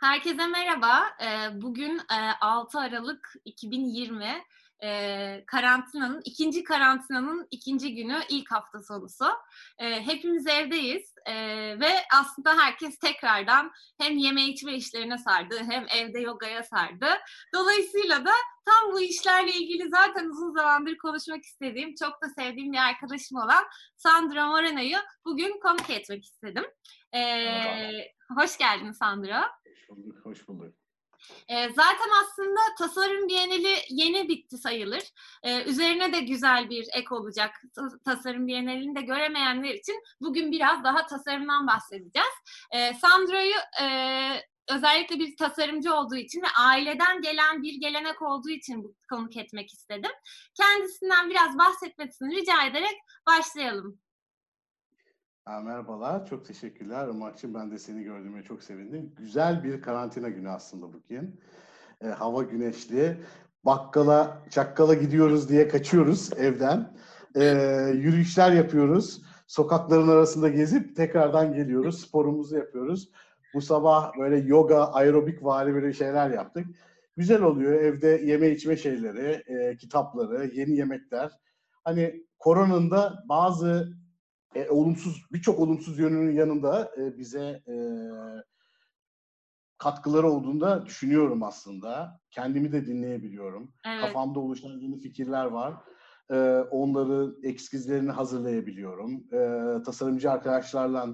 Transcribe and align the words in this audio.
Herkese 0.00 0.46
merhaba. 0.46 1.02
Ee, 1.22 1.60
bugün 1.62 2.00
6 2.40 2.78
e, 2.78 2.80
Aralık 2.80 3.32
2020 3.44 4.44
e, 4.82 5.44
karantinanın, 5.46 6.20
ikinci 6.24 6.64
karantinanın 6.64 7.48
ikinci 7.50 7.94
günü, 7.94 8.20
ilk 8.28 8.50
hafta 8.52 8.82
sonusu. 8.82 9.24
E, 9.78 10.06
hepimiz 10.06 10.46
evdeyiz 10.46 11.14
ve 11.80 11.90
aslında 12.20 12.58
herkes 12.58 12.98
tekrardan 12.98 13.72
hem 14.00 14.16
yeme 14.16 14.44
içme 14.44 14.74
işlerine 14.74 15.18
sardı 15.18 15.58
hem 15.70 15.86
evde 15.88 16.20
yogaya 16.20 16.62
sardı. 16.62 17.06
Dolayısıyla 17.54 18.24
da 18.24 18.32
tam 18.64 18.92
bu 18.92 19.00
işlerle 19.00 19.52
ilgili 19.52 19.88
zaten 19.88 20.24
uzun 20.24 20.52
zamandır 20.52 20.96
konuşmak 20.96 21.44
istediğim, 21.44 21.94
çok 21.94 22.22
da 22.22 22.28
sevdiğim 22.28 22.72
bir 22.72 22.88
arkadaşım 22.88 23.38
olan 23.38 23.64
Sandra 23.96 24.46
Morena'yı 24.46 24.98
bugün 25.24 25.60
konuk 25.60 25.90
etmek 25.90 26.24
istedim. 26.24 26.64
Ee, 27.14 28.12
hoş 28.36 28.58
geldin 28.58 28.92
Sandra. 28.92 29.50
Hoş 29.68 29.88
bulduk, 29.88 30.26
hoş 30.26 30.48
bulduk. 30.48 30.74
E, 31.48 31.68
zaten 31.68 32.08
aslında 32.22 32.60
tasarım 32.78 33.28
bienali 33.28 33.76
yeni 33.90 34.28
bitti 34.28 34.58
sayılır. 34.58 35.02
E, 35.42 35.64
üzerine 35.64 36.12
de 36.12 36.20
güzel 36.20 36.70
bir 36.70 36.88
ek 36.92 37.14
olacak. 37.14 37.62
Tasarım 38.04 38.46
bienalini 38.46 38.96
de 38.96 39.00
göremeyenler 39.00 39.74
için 39.74 40.02
bugün 40.20 40.52
biraz 40.52 40.84
daha 40.84 41.06
tasarımdan 41.06 41.66
bahsedeceğiz. 41.66 42.34
E, 42.70 42.94
Sandra'yı 42.94 43.56
e, 43.82 43.86
özellikle 44.70 45.18
bir 45.18 45.36
tasarımcı 45.36 45.94
olduğu 45.94 46.16
için 46.16 46.42
ve 46.42 46.48
aileden 46.58 47.22
gelen 47.22 47.62
bir 47.62 47.80
gelenek 47.80 48.22
olduğu 48.22 48.50
için 48.50 48.84
bu 48.84 48.94
konuk 49.10 49.36
etmek 49.36 49.72
istedim. 49.72 50.10
Kendisinden 50.54 51.30
biraz 51.30 51.58
bahsetmesini 51.58 52.36
rica 52.36 52.66
ederek 52.66 52.98
başlayalım. 53.26 54.00
Merhabalar, 55.46 56.26
çok 56.26 56.44
teşekkürler 56.44 57.08
Ömerciğim. 57.08 57.54
Ben 57.54 57.70
de 57.70 57.78
seni 57.78 58.02
gördüğüme 58.02 58.42
çok 58.42 58.62
sevindim. 58.62 59.12
Güzel 59.16 59.64
bir 59.64 59.82
karantina 59.82 60.28
günü 60.28 60.50
aslında 60.50 60.92
bugün. 60.92 61.40
E, 62.00 62.06
hava 62.06 62.42
güneşli. 62.42 63.16
Bakkala, 63.64 64.42
çakkala 64.50 64.94
gidiyoruz 64.94 65.48
diye 65.48 65.68
kaçıyoruz 65.68 66.32
evden. 66.32 66.96
E, 67.34 67.44
yürüyüşler 67.94 68.52
yapıyoruz. 68.52 69.22
Sokakların 69.46 70.08
arasında 70.08 70.48
gezip 70.48 70.96
tekrardan 70.96 71.54
geliyoruz. 71.54 72.00
Sporumuzu 72.00 72.56
yapıyoruz. 72.56 73.10
Bu 73.54 73.60
sabah 73.60 74.18
böyle 74.18 74.36
yoga, 74.36 74.84
aerobik 74.84 75.44
vari 75.44 75.74
böyle 75.74 75.92
şeyler 75.92 76.30
yaptık. 76.30 76.66
Güzel 77.16 77.42
oluyor. 77.42 77.72
Evde 77.72 78.08
yeme 78.08 78.50
içme 78.50 78.76
şeyleri, 78.76 79.42
e, 79.46 79.76
kitapları, 79.76 80.50
yeni 80.54 80.76
yemekler. 80.76 81.30
Hani 81.84 82.24
koronanın 82.38 82.90
da 82.90 83.24
bazı 83.28 83.99
e, 84.54 84.68
olumsuz 84.68 85.24
birçok 85.32 85.58
olumsuz 85.60 85.98
yönünün 85.98 86.32
yanında 86.32 86.92
e, 86.98 87.18
bize 87.18 87.62
e, 87.68 87.74
katkıları 89.78 90.30
olduğunda 90.30 90.86
düşünüyorum 90.86 91.42
aslında. 91.42 92.20
Kendimi 92.30 92.72
de 92.72 92.86
dinleyebiliyorum. 92.86 93.72
Evet. 93.86 94.00
Kafamda 94.00 94.40
oluşan 94.40 94.68
yeni 94.68 94.98
fikirler 94.98 95.44
var. 95.44 95.74
E, 96.30 96.36
onları 96.70 97.34
ekskizlerini 97.42 98.10
hazırlayabiliyorum. 98.10 99.24
E, 99.32 99.82
tasarımcı 99.82 100.30
arkadaşlarla 100.30 101.08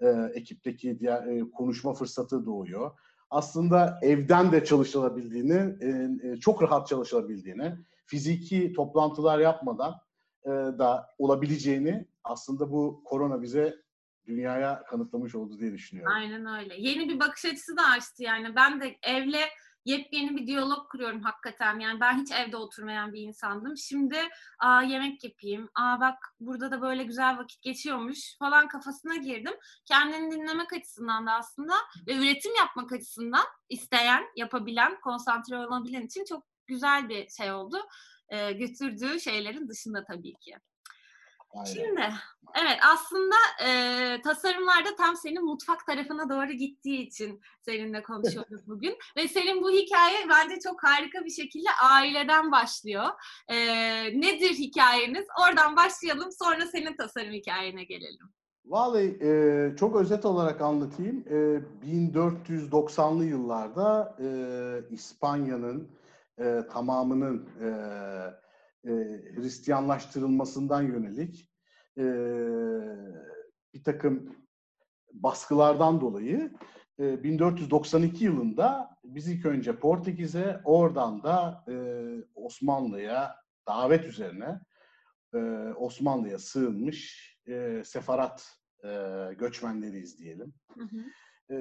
e, 0.00 0.08
ekipteki 0.34 1.00
diğer 1.00 1.26
e, 1.26 1.50
konuşma 1.50 1.94
fırsatı 1.94 2.46
doğuyor. 2.46 2.90
Aslında 3.30 3.98
evden 4.02 4.52
de 4.52 4.64
çalışılabildiğini, 4.64 5.76
e, 5.80 6.08
e, 6.28 6.36
çok 6.36 6.62
rahat 6.62 6.86
çalışılabildiğini, 6.86 7.74
fiziki 8.06 8.72
toplantılar 8.72 9.38
yapmadan 9.38 9.94
e, 10.44 10.50
da 10.50 11.06
olabileceğini 11.18 12.08
aslında 12.28 12.70
bu 12.70 13.02
korona 13.04 13.42
bize 13.42 13.82
dünyaya 14.26 14.82
kanıtlamış 14.82 15.34
oldu 15.34 15.58
diye 15.58 15.72
düşünüyorum. 15.72 16.12
Aynen 16.16 16.46
öyle. 16.46 16.74
Yeni 16.78 17.08
bir 17.08 17.20
bakış 17.20 17.44
açısı 17.44 17.76
da 17.76 17.82
açtı 17.82 18.22
yani. 18.22 18.56
Ben 18.56 18.80
de 18.80 18.98
evle 19.02 19.48
yepyeni 19.84 20.36
bir 20.36 20.46
diyalog 20.46 20.88
kuruyorum 20.90 21.22
hakikaten. 21.22 21.80
Yani 21.80 22.00
ben 22.00 22.20
hiç 22.20 22.32
evde 22.32 22.56
oturmayan 22.56 23.12
bir 23.12 23.20
insandım. 23.20 23.76
Şimdi 23.76 24.18
aa 24.58 24.82
yemek 24.82 25.24
yapayım. 25.24 25.68
Aa 25.74 26.00
bak 26.00 26.18
burada 26.40 26.70
da 26.70 26.82
böyle 26.82 27.04
güzel 27.04 27.38
vakit 27.38 27.62
geçiyormuş 27.62 28.38
falan 28.38 28.68
kafasına 28.68 29.16
girdim. 29.16 29.54
Kendini 29.84 30.30
dinlemek 30.30 30.72
açısından 30.72 31.26
da 31.26 31.32
aslında 31.32 31.74
ve 32.06 32.16
üretim 32.16 32.54
yapmak 32.54 32.92
açısından 32.92 33.44
isteyen, 33.68 34.24
yapabilen, 34.36 35.00
konsantre 35.00 35.56
olabilen 35.56 36.02
için 36.02 36.24
çok 36.24 36.44
güzel 36.66 37.08
bir 37.08 37.28
şey 37.28 37.52
oldu. 37.52 37.78
Ee, 38.28 38.52
götürdüğü 38.52 39.20
şeylerin 39.20 39.68
dışında 39.68 40.04
tabii 40.04 40.34
ki. 40.34 40.56
Aynen. 41.54 41.72
Şimdi 41.74 42.00
evet 42.62 42.78
aslında 42.92 43.34
e, 43.66 43.70
tasarımlarda 44.22 44.96
tam 44.96 45.16
senin 45.16 45.44
mutfak 45.44 45.86
tarafına 45.86 46.28
doğru 46.28 46.52
gittiği 46.52 47.06
için 47.06 47.40
seninle 47.62 48.02
konuşuyoruz 48.02 48.60
bugün. 48.66 48.96
Ve 49.16 49.28
senin 49.28 49.62
bu 49.62 49.70
hikaye 49.70 50.28
bence 50.28 50.60
çok 50.60 50.84
harika 50.84 51.24
bir 51.24 51.30
şekilde 51.30 51.68
aileden 51.82 52.52
başlıyor. 52.52 53.06
E, 53.48 53.56
nedir 54.20 54.50
hikayeniz? 54.50 55.26
Oradan 55.42 55.76
başlayalım 55.76 56.32
sonra 56.32 56.66
senin 56.66 56.96
tasarım 56.96 57.32
hikayene 57.32 57.84
gelelim. 57.84 58.28
Vallahi 58.64 59.18
e, 59.22 59.76
çok 59.76 59.96
özet 59.96 60.24
olarak 60.24 60.60
anlatayım. 60.60 61.24
E, 61.30 61.62
1490'lı 61.86 63.24
yıllarda 63.24 64.16
e, 64.20 64.28
İspanya'nın 64.94 65.88
e, 66.38 66.62
tamamının 66.72 67.48
e, 67.60 67.68
e, 68.84 68.90
Hristiyanlaştırılmasından 69.36 70.82
yönelik 70.82 71.50
e, 71.98 72.04
bir 73.74 73.84
takım 73.84 74.36
baskılardan 75.12 76.00
dolayı 76.00 76.52
e, 76.98 77.22
1492 77.24 78.24
yılında 78.24 78.90
biz 79.04 79.28
ilk 79.28 79.46
önce 79.46 79.76
Portekiz'e 79.76 80.60
oradan 80.64 81.22
da 81.22 81.64
e, 81.68 81.74
Osmanlı'ya 82.34 83.36
davet 83.68 84.04
üzerine 84.04 84.60
e, 85.34 85.38
Osmanlı'ya 85.76 86.38
sığınmış 86.38 87.32
e, 87.48 87.82
sefarat 87.84 88.48
e, 88.84 88.88
göçmenleriyiz 89.38 90.18
diyelim. 90.18 90.54
Hı 90.74 90.84
hı. 90.84 91.04
E, 91.54 91.58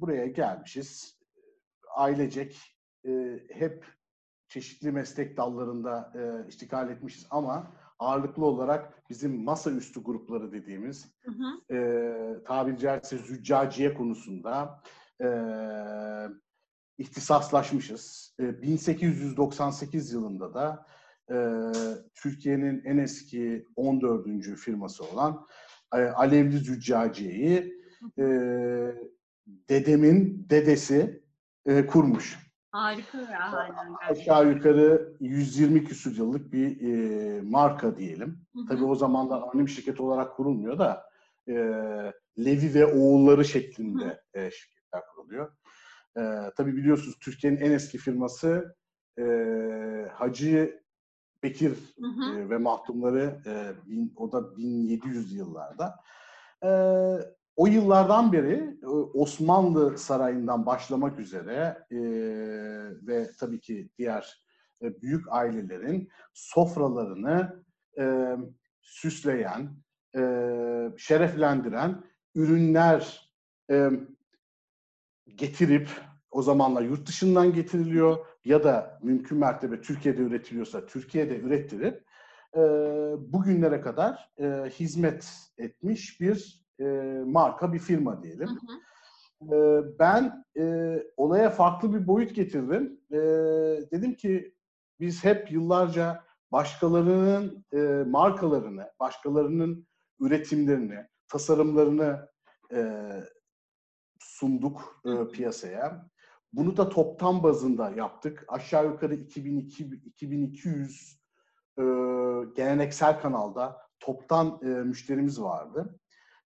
buraya 0.00 0.26
gelmişiz. 0.26 1.20
Ailecek 1.96 2.60
e, 3.06 3.40
hep 3.50 3.86
çeşitli 4.50 4.92
meslek 4.92 5.36
dallarında 5.36 6.12
e, 6.14 6.48
iştikal 6.48 6.90
etmişiz 6.90 7.26
ama 7.30 7.72
ağırlıklı 7.98 8.46
olarak 8.46 9.10
bizim 9.10 9.44
masaüstü 9.44 10.02
grupları 10.02 10.52
dediğimiz 10.52 11.06
hı 11.24 11.30
hı. 11.30 11.74
E, 11.74 12.44
tabiri 12.44 12.78
caizse 12.78 13.18
züccaciye 13.18 13.94
konusunda 13.94 14.82
e, 15.22 15.28
ihtisaslaşmışız. 16.98 18.34
E, 18.40 18.62
1898 18.62 20.12
yılında 20.12 20.54
da 20.54 20.86
e, 21.30 21.36
Türkiye'nin 22.14 22.82
en 22.84 22.98
eski 22.98 23.66
14. 23.76 24.26
firması 24.56 25.04
olan 25.04 25.46
e, 25.94 25.96
Alevli 25.96 26.58
Züccaciye'yi 26.58 27.74
e, 28.18 28.24
dedemin 29.68 30.46
dedesi 30.50 31.22
e, 31.66 31.86
kurmuş. 31.86 32.49
Harika 32.72 33.18
ya. 33.18 33.40
Aynen. 33.40 33.94
Aşağı 34.10 34.48
yukarı 34.48 35.16
120 35.20 35.84
küsur 35.84 36.16
yıllık 36.16 36.52
bir 36.52 36.80
e, 36.80 37.42
marka 37.42 37.96
diyelim. 37.96 38.46
Hı 38.54 38.60
hı. 38.60 38.66
Tabii 38.68 38.84
o 38.84 38.94
zamanlar 38.94 39.42
anonim 39.42 39.68
şirket 39.68 40.00
olarak 40.00 40.36
kurulmuyor 40.36 40.78
da 40.78 41.10
e, 41.48 41.54
Levi 42.38 42.74
ve 42.74 42.86
oğulları 42.86 43.44
şeklinde 43.44 44.22
e, 44.34 44.50
şirketler 44.50 45.02
kuruluyor. 45.14 45.52
E, 46.16 46.22
tabii 46.56 46.76
biliyorsunuz 46.76 47.18
Türkiye'nin 47.18 47.60
en 47.60 47.70
eski 47.70 47.98
firması 47.98 48.76
e, 49.18 49.24
Hacı 50.12 50.80
Bekir 51.42 51.70
hı 52.00 52.06
hı. 52.06 52.38
E, 52.38 52.50
ve 52.50 52.58
mahtumları 52.58 53.42
e, 53.46 53.72
bin, 53.90 54.12
o 54.16 54.32
da 54.32 54.56
1700 54.56 55.32
yıllarda. 55.32 55.94
E, 56.64 56.70
o 57.60 57.66
yıllardan 57.66 58.32
beri 58.32 58.76
e, 58.82 58.86
Osmanlı 58.86 59.98
Sarayı'ndan 59.98 60.66
başlamak 60.66 61.18
üzere 61.18 61.86
e, 61.90 61.98
ve 63.06 63.30
tabii 63.40 63.60
ki 63.60 63.90
diğer 63.98 64.44
e, 64.82 65.02
büyük 65.02 65.24
ailelerin 65.32 66.08
sofralarını 66.34 67.64
e, 67.98 68.36
süsleyen, 68.82 69.76
e, 70.16 70.20
şereflendiren 70.96 72.02
ürünler 72.34 73.30
e, 73.70 73.90
getirip 75.34 75.88
o 76.30 76.42
zamanlar 76.42 76.82
yurt 76.82 77.08
dışından 77.08 77.52
getiriliyor 77.52 78.26
ya 78.44 78.64
da 78.64 78.98
mümkün 79.02 79.38
mertebe 79.38 79.80
Türkiye'de 79.80 80.22
üretiliyorsa 80.22 80.86
Türkiye'de 80.86 81.38
ürettirip 81.40 82.04
e, 82.56 82.60
bugünlere 83.32 83.80
kadar 83.80 84.30
e, 84.38 84.70
hizmet 84.70 85.32
etmiş 85.58 86.20
bir 86.20 86.59
e, 86.80 86.84
marka 87.26 87.72
bir 87.72 87.78
firma 87.78 88.22
diyelim. 88.22 88.48
Hı 88.48 88.52
hı. 88.52 88.80
E, 89.42 89.82
ben 89.98 90.44
e, 90.58 90.96
olaya 91.16 91.50
farklı 91.50 91.94
bir 91.94 92.06
boyut 92.06 92.34
getirdim. 92.34 93.00
E, 93.12 93.18
dedim 93.92 94.14
ki 94.14 94.54
biz 95.00 95.24
hep 95.24 95.52
yıllarca 95.52 96.24
başkalarının 96.52 97.64
e, 97.72 97.78
markalarını, 98.10 98.90
başkalarının 99.00 99.86
üretimlerini, 100.20 101.06
tasarımlarını 101.28 102.28
e, 102.72 103.10
sunduk 104.18 105.02
e, 105.04 105.32
piyasaya. 105.32 106.10
Bunu 106.52 106.76
da 106.76 106.88
toptan 106.88 107.42
bazında 107.42 107.90
yaptık. 107.90 108.44
Aşağı 108.48 108.86
yukarı 108.86 109.14
2002 109.14 109.84
2200 109.84 111.20
e, 111.78 111.82
geleneksel 112.56 113.20
kanalda 113.20 113.76
toptan 114.00 114.60
e, 114.62 114.66
müşterimiz 114.66 115.42
vardı. 115.42 116.00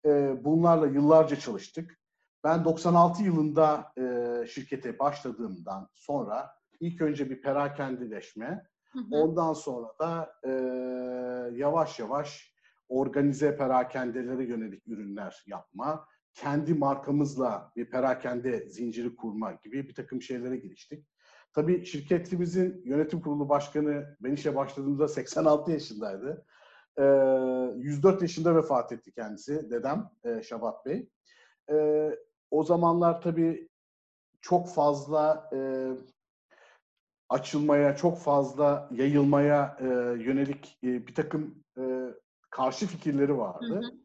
E, 0.07 0.45
bunlarla 0.45 0.87
yıllarca 0.87 1.37
çalıştık. 1.37 1.99
Ben 2.45 2.65
96 2.65 3.23
yılında 3.23 3.93
e, 3.99 4.47
şirkete 4.47 4.99
başladığımdan 4.99 5.89
sonra 5.95 6.51
ilk 6.81 7.01
önce 7.01 7.31
bir 7.31 7.43
perakendileşme, 7.43 8.67
hı 8.93 8.99
hı. 8.99 9.05
ondan 9.11 9.53
sonra 9.53 9.89
da 9.99 10.35
e, 10.45 10.51
yavaş 11.57 11.99
yavaş 11.99 12.53
organize 12.89 13.57
perakendelere 13.57 14.45
yönelik 14.45 14.89
ürünler 14.89 15.45
yapma, 15.47 16.07
kendi 16.35 16.75
markamızla 16.75 17.73
bir 17.77 17.91
perakende 17.91 18.69
zinciri 18.69 19.17
kurma 19.17 19.53
gibi 19.53 19.89
bir 19.89 19.95
takım 19.95 20.23
şeylere 20.23 20.57
giriştik. 20.57 21.07
Tabii 21.53 21.87
şirketimizin 21.87 22.83
yönetim 22.85 23.21
kurulu 23.21 23.49
başkanı 23.49 24.17
ben 24.21 24.33
işe 24.33 24.57
başladığımda 24.57 25.09
86 25.09 25.71
yaşındaydı. 25.71 26.47
104 26.99 28.23
yaşında 28.23 28.57
vefat 28.57 28.93
etti 28.93 29.13
kendisi 29.13 29.71
dedem 29.71 30.11
Şabat 30.43 30.87
Bey. 30.87 31.09
O 32.51 32.65
zamanlar 32.65 33.21
tabii 33.21 33.69
çok 34.41 34.69
fazla 34.69 35.51
açılmaya, 37.29 37.97
çok 37.97 38.19
fazla 38.19 38.89
yayılmaya 38.93 39.77
yönelik 40.19 40.79
bir 40.83 41.15
takım 41.15 41.65
karşı 42.51 42.87
fikirleri 42.87 43.39
vardı. 43.39 43.75
Hı 43.75 43.79
hı. 43.79 44.03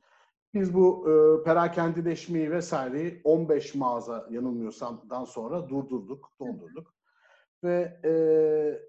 Biz 0.54 0.74
bu 0.74 1.08
e, 1.10 1.44
perakendileşmeyi 1.44 2.52
vesaireyi 2.52 3.22
15 3.24 3.76
mağaza 3.76 4.28
yanılmıyorsamdan 4.30 5.24
sonra 5.24 5.70
durdurduk, 5.70 6.32
dondurduk. 6.40 6.94
Ve 7.64 8.00
e, 8.06 8.12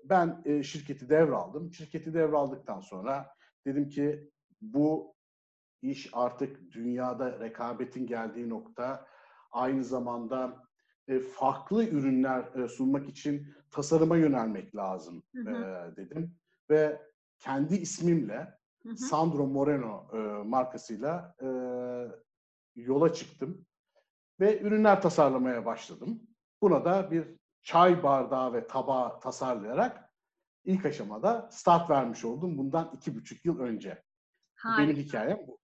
ben 0.05 0.43
e, 0.45 0.63
şirketi 0.63 1.09
devraldım. 1.09 1.73
Şirketi 1.73 2.15
devraldıktan 2.15 2.81
sonra 2.81 3.31
dedim 3.67 3.89
ki 3.89 4.31
bu 4.61 5.15
iş 5.83 6.11
artık 6.13 6.73
dünyada 6.73 7.41
rekabetin 7.41 8.07
geldiği 8.07 8.49
nokta 8.49 9.07
aynı 9.51 9.85
zamanda 9.85 10.69
e, 11.09 11.21
farklı 11.21 11.85
ürünler 11.85 12.55
e, 12.55 12.69
sunmak 12.69 13.09
için 13.09 13.55
tasarıma 13.71 14.17
yönelmek 14.17 14.77
lazım 14.77 15.23
hı 15.37 15.43
hı. 15.43 15.51
E, 15.51 15.97
dedim. 15.97 16.37
Ve 16.71 17.03
kendi 17.39 17.75
ismimle 17.75 18.59
hı 18.83 18.97
Sandro 18.97 19.47
Moreno 19.47 20.11
e, 20.13 20.19
markasıyla 20.45 21.35
e, 21.43 21.49
yola 22.77 23.13
çıktım 23.13 23.67
ve 24.41 24.61
ürünler 24.61 25.03
tasarlamaya 25.03 25.65
başladım. 25.65 26.23
Buna 26.63 26.85
da 26.85 27.11
bir 27.11 27.25
çay 27.63 28.03
bardağı 28.03 28.53
ve 28.53 28.67
tabağı 28.67 29.21
tasarlayarak 29.21 30.08
ilk 30.69 30.87
aşamada 30.87 31.49
start 31.53 31.91
vermiş 31.91 32.25
oldum 32.25 32.59
bundan 32.59 32.91
iki 32.95 33.15
buçuk 33.15 33.45
yıl 33.45 33.59
önce. 33.61 34.03
Harika. 34.55 34.83
Benim 34.83 34.97
hikayem 34.97 35.39
bu. 35.47 35.59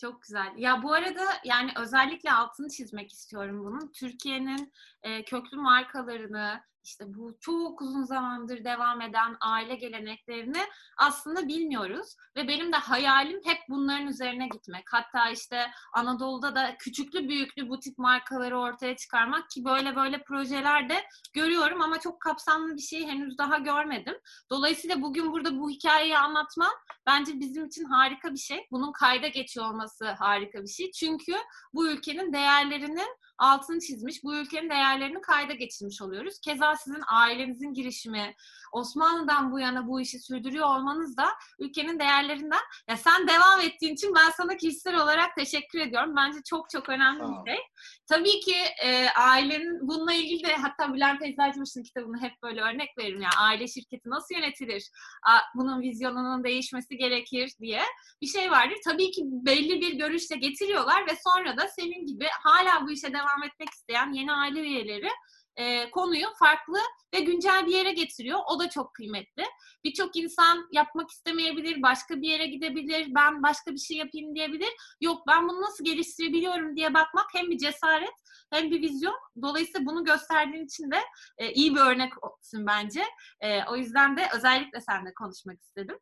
Çok 0.00 0.22
güzel. 0.22 0.52
Ya 0.56 0.82
bu 0.82 0.92
arada 0.92 1.24
yani 1.44 1.70
özellikle 1.76 2.32
altını 2.32 2.68
çizmek 2.68 3.12
istiyorum 3.12 3.64
bunun. 3.64 3.92
Türkiye'nin 3.92 4.72
e, 5.02 5.24
köklü 5.24 5.56
markalarını, 5.56 6.60
işte 6.86 7.04
bu 7.14 7.36
çok 7.40 7.82
uzun 7.82 8.02
zamandır 8.02 8.64
devam 8.64 9.00
eden 9.00 9.36
aile 9.40 9.74
geleneklerini 9.74 10.62
aslında 10.96 11.48
bilmiyoruz. 11.48 12.16
Ve 12.36 12.48
benim 12.48 12.72
de 12.72 12.76
hayalim 12.76 13.40
hep 13.44 13.58
bunların 13.68 14.06
üzerine 14.06 14.48
gitmek. 14.48 14.84
Hatta 14.92 15.30
işte 15.30 15.70
Anadolu'da 15.92 16.54
da 16.54 16.76
küçüklü 16.78 17.28
büyüklü 17.28 17.68
butik 17.68 17.98
markaları 17.98 18.58
ortaya 18.58 18.96
çıkarmak 18.96 19.50
ki 19.50 19.64
böyle 19.64 19.96
böyle 19.96 20.22
projeler 20.22 20.88
de 20.88 21.04
görüyorum 21.32 21.82
ama 21.82 22.00
çok 22.00 22.20
kapsamlı 22.20 22.76
bir 22.76 22.82
şey 22.82 23.06
henüz 23.06 23.38
daha 23.38 23.58
görmedim. 23.58 24.14
Dolayısıyla 24.50 25.02
bugün 25.02 25.32
burada 25.32 25.58
bu 25.58 25.70
hikayeyi 25.70 26.18
anlatmam 26.18 26.72
bence 27.06 27.40
bizim 27.40 27.66
için 27.66 27.84
harika 27.84 28.32
bir 28.32 28.38
şey. 28.38 28.66
Bunun 28.70 28.92
kayda 28.92 29.28
geçiyor 29.28 29.66
olması 29.66 30.10
harika 30.10 30.62
bir 30.62 30.68
şey. 30.68 30.90
Çünkü 30.90 31.32
bu 31.74 31.88
ülkenin 31.88 32.32
değerlerinin 32.32 33.16
altını 33.38 33.80
çizmiş, 33.80 34.24
bu 34.24 34.36
ülkenin 34.36 34.70
değerlerini 34.70 35.20
kayda 35.20 35.52
geçirmiş 35.52 36.02
oluyoruz. 36.02 36.40
Keza 36.40 36.76
sizin 36.76 37.02
ailenizin 37.06 37.72
girişimi, 37.72 38.34
Osmanlı'dan 38.72 39.52
bu 39.52 39.60
yana 39.60 39.86
bu 39.86 40.00
işi 40.00 40.18
sürdürüyor 40.18 40.66
olmanız 40.66 41.16
da 41.16 41.28
ülkenin 41.58 41.98
değerlerinden. 41.98 42.60
Ya 42.88 42.96
sen 42.96 43.28
devam 43.28 43.60
ettiğin 43.60 43.94
için 43.94 44.14
ben 44.14 44.30
sana 44.30 44.56
kişisel 44.56 45.02
olarak 45.02 45.36
teşekkür 45.36 45.78
ediyorum. 45.78 46.16
Bence 46.16 46.38
çok 46.46 46.70
çok 46.70 46.88
önemli 46.88 47.20
bir 47.20 47.50
şey. 47.50 47.60
Tabii 48.06 48.40
ki 48.40 48.56
e, 48.84 49.08
ailenin 49.08 49.88
bununla 49.88 50.12
ilgili 50.12 50.44
de 50.44 50.56
hatta 50.56 50.94
Bülent 50.94 51.22
Eczacımış'ın 51.22 51.82
kitabını 51.82 52.20
hep 52.20 52.32
böyle 52.42 52.60
örnek 52.60 52.98
veririm. 52.98 53.20
Yani 53.22 53.34
aile 53.38 53.68
şirketi 53.68 54.10
nasıl 54.10 54.34
yönetilir? 54.34 54.90
A, 55.26 55.38
bunun 55.54 55.80
vizyonunun 55.80 56.44
değişmesi 56.44 56.96
gerekir 56.96 57.52
diye 57.60 57.82
bir 58.22 58.26
şey 58.26 58.50
vardır. 58.50 58.76
Tabii 58.84 59.10
ki 59.10 59.22
belli 59.24 59.80
bir 59.80 59.94
görüşle 59.94 60.36
getiriyorlar 60.36 61.06
ve 61.06 61.16
sonra 61.24 61.56
da 61.56 61.68
senin 61.68 62.06
gibi 62.06 62.26
hala 62.42 62.86
bu 62.86 62.90
işe 62.90 63.12
devam 63.12 63.25
etmek 63.46 63.70
isteyen 63.70 64.12
yeni 64.12 64.32
aile 64.32 64.60
üyeleri 64.60 65.08
e, 65.56 65.90
konuyu 65.90 66.26
farklı 66.38 66.78
ve 67.14 67.20
güncel 67.20 67.66
bir 67.66 67.72
yere 67.72 67.92
getiriyor. 67.92 68.40
O 68.48 68.58
da 68.58 68.70
çok 68.70 68.94
kıymetli. 68.94 69.44
Birçok 69.84 70.16
insan 70.16 70.68
yapmak 70.72 71.10
istemeyebilir, 71.10 71.82
başka 71.82 72.16
bir 72.16 72.28
yere 72.28 72.46
gidebilir, 72.46 73.14
ben 73.14 73.42
başka 73.42 73.72
bir 73.72 73.78
şey 73.78 73.96
yapayım 73.96 74.34
diyebilir. 74.34 74.68
Yok 75.00 75.22
ben 75.28 75.48
bunu 75.48 75.62
nasıl 75.62 75.84
geliştirebiliyorum 75.84 76.76
diye 76.76 76.94
bakmak 76.94 77.26
hem 77.34 77.50
bir 77.50 77.58
cesaret 77.58 78.14
hem 78.52 78.70
bir 78.70 78.82
vizyon. 78.82 79.16
Dolayısıyla 79.42 79.86
bunu 79.86 80.04
gösterdiğin 80.04 80.64
için 80.64 80.90
de 80.90 81.00
e, 81.38 81.52
iyi 81.52 81.74
bir 81.74 81.80
örnek 81.80 82.24
olsun 82.24 82.66
bence. 82.66 83.04
E, 83.40 83.64
o 83.64 83.76
yüzden 83.76 84.16
de 84.16 84.28
özellikle 84.34 84.80
seninle 84.80 85.14
konuşmak 85.14 85.60
istedim. 85.60 85.98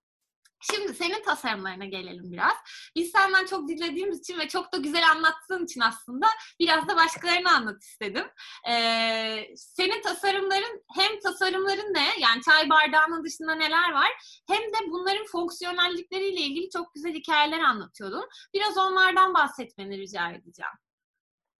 Şimdi 0.73 0.95
senin 0.95 1.23
tasarımlarına 1.23 1.85
gelelim 1.85 2.33
biraz. 2.33 2.55
Biz 2.97 3.11
senden 3.11 3.47
çok 3.47 3.69
dinlediğimiz 3.69 4.21
için 4.21 4.39
ve 4.39 4.49
çok 4.49 4.73
da 4.73 4.77
güzel 4.77 5.11
anlattığın 5.11 5.65
için 5.65 5.81
aslında 5.81 6.27
biraz 6.61 6.89
da 6.89 6.97
başkalarını 6.97 7.51
anlat 7.51 7.83
istedim. 7.83 8.27
Ee, 8.69 9.47
senin 9.57 10.03
tasarımların 10.03 10.83
hem 10.95 11.21
tasarımların 11.21 11.95
ne? 11.95 12.09
Yani 12.19 12.43
çay 12.43 12.71
bardağının 12.71 13.25
dışında 13.25 13.55
neler 13.55 13.93
var? 13.93 14.11
Hem 14.49 14.63
de 14.63 14.91
bunların 14.91 15.27
fonksiyonellikleriyle 15.27 16.41
ilgili 16.41 16.71
çok 16.71 16.95
güzel 16.95 17.15
hikayeler 17.15 17.61
anlatıyordun. 17.61 18.29
Biraz 18.55 18.79
onlardan 18.79 19.35
bahsetmeni 19.35 19.99
rica 19.99 20.31
edeceğim. 20.31 20.84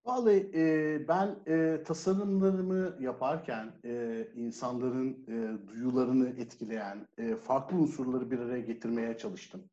Vallahi 0.05 0.51
e, 0.55 1.09
ben 1.09 1.37
e, 1.47 1.83
tasarımlarımı 1.85 2.97
yaparken 3.01 3.73
e, 3.85 4.25
insanların 4.35 5.27
e, 5.29 5.69
duyularını 5.69 6.29
etkileyen 6.29 7.09
e, 7.19 7.37
farklı 7.37 7.77
unsurları 7.77 8.31
bir 8.31 8.39
araya 8.39 8.61
getirmeye 8.61 9.19
çalıştım. 9.19 9.71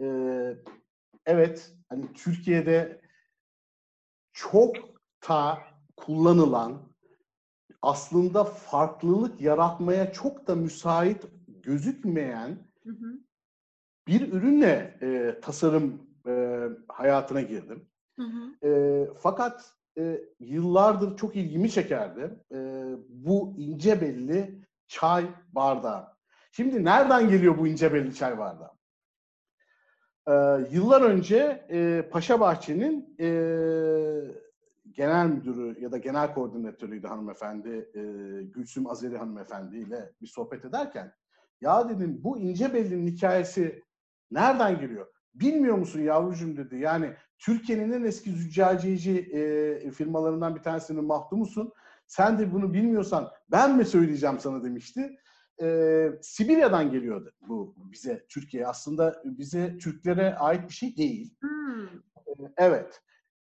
E, 0.00 0.06
evet, 1.26 1.72
hani 1.88 2.12
Türkiye'de 2.12 3.00
çok 4.32 4.76
ta 5.20 5.58
kullanılan 5.96 6.82
aslında 7.82 8.44
farklılık 8.44 9.40
yaratmaya 9.40 10.12
çok 10.12 10.46
da 10.46 10.54
müsait 10.54 11.22
gözükmeyen 11.48 12.58
hı 12.84 12.90
hı. 12.90 13.18
bir 14.06 14.32
ürünle 14.32 14.98
e, 15.02 15.40
tasarım 15.40 16.02
e, 16.26 16.62
hayatına 16.88 17.40
girdim. 17.40 17.86
E, 18.64 19.00
fakat 19.18 19.74
e, 19.98 20.20
yıllardır 20.40 21.16
çok 21.16 21.36
ilgimi 21.36 21.70
çekerdi 21.70 22.30
e, 22.52 22.58
bu 23.08 23.54
ince 23.58 24.00
belli 24.00 24.64
çay 24.86 25.26
bardağı. 25.52 26.08
Şimdi 26.52 26.84
nereden 26.84 27.28
geliyor 27.28 27.58
bu 27.58 27.66
ince 27.66 27.94
belli 27.94 28.14
çay 28.14 28.38
bardağı? 28.38 28.70
E, 30.28 30.34
yıllar 30.70 31.02
önce 31.02 31.66
e, 31.70 32.08
Paşa 32.10 32.40
Bahçe'nin 32.40 33.16
e, 33.20 33.28
genel 34.90 35.26
müdürü 35.26 35.80
ya 35.80 35.92
da 35.92 35.98
genel 35.98 36.34
koordinatörüydü 36.34 37.06
hanımefendi 37.06 37.90
e, 37.94 38.02
Gülsüm 38.42 38.86
Azeri 38.86 39.18
hanımefendi 39.18 39.76
ile 39.76 40.12
bir 40.20 40.26
sohbet 40.26 40.64
ederken 40.64 41.14
ya 41.60 41.88
dedim 41.88 42.20
bu 42.24 42.38
ince 42.38 42.74
bellinin 42.74 43.06
hikayesi 43.06 43.82
nereden 44.30 44.80
geliyor? 44.80 45.06
Bilmiyor 45.34 45.76
musun 45.76 46.00
yavrucuğum 46.00 46.56
dedi. 46.56 46.76
Yani 46.76 47.14
Türkiye'nin 47.38 47.92
en 47.92 48.04
eski 48.04 48.30
züccaciyeci 48.30 49.18
e, 49.18 49.90
firmalarından 49.90 50.56
bir 50.56 50.62
tanesinin 50.62 51.04
mahdumusun. 51.04 51.72
Sen 52.06 52.38
de 52.38 52.52
bunu 52.52 52.72
bilmiyorsan 52.74 53.30
ben 53.50 53.76
mi 53.76 53.84
söyleyeceğim 53.84 54.38
sana 54.40 54.64
demişti. 54.64 55.16
E, 55.62 56.08
Sibirya'dan 56.22 56.90
geliyordu 56.90 57.32
bu 57.48 57.74
bize 57.76 58.26
Türkiye. 58.28 58.66
Aslında 58.66 59.22
bize 59.24 59.78
Türklere 59.78 60.34
ait 60.34 60.68
bir 60.68 60.74
şey 60.74 60.96
değil. 60.96 61.34
Hmm. 61.40 61.84
E, 62.26 62.32
evet. 62.56 63.00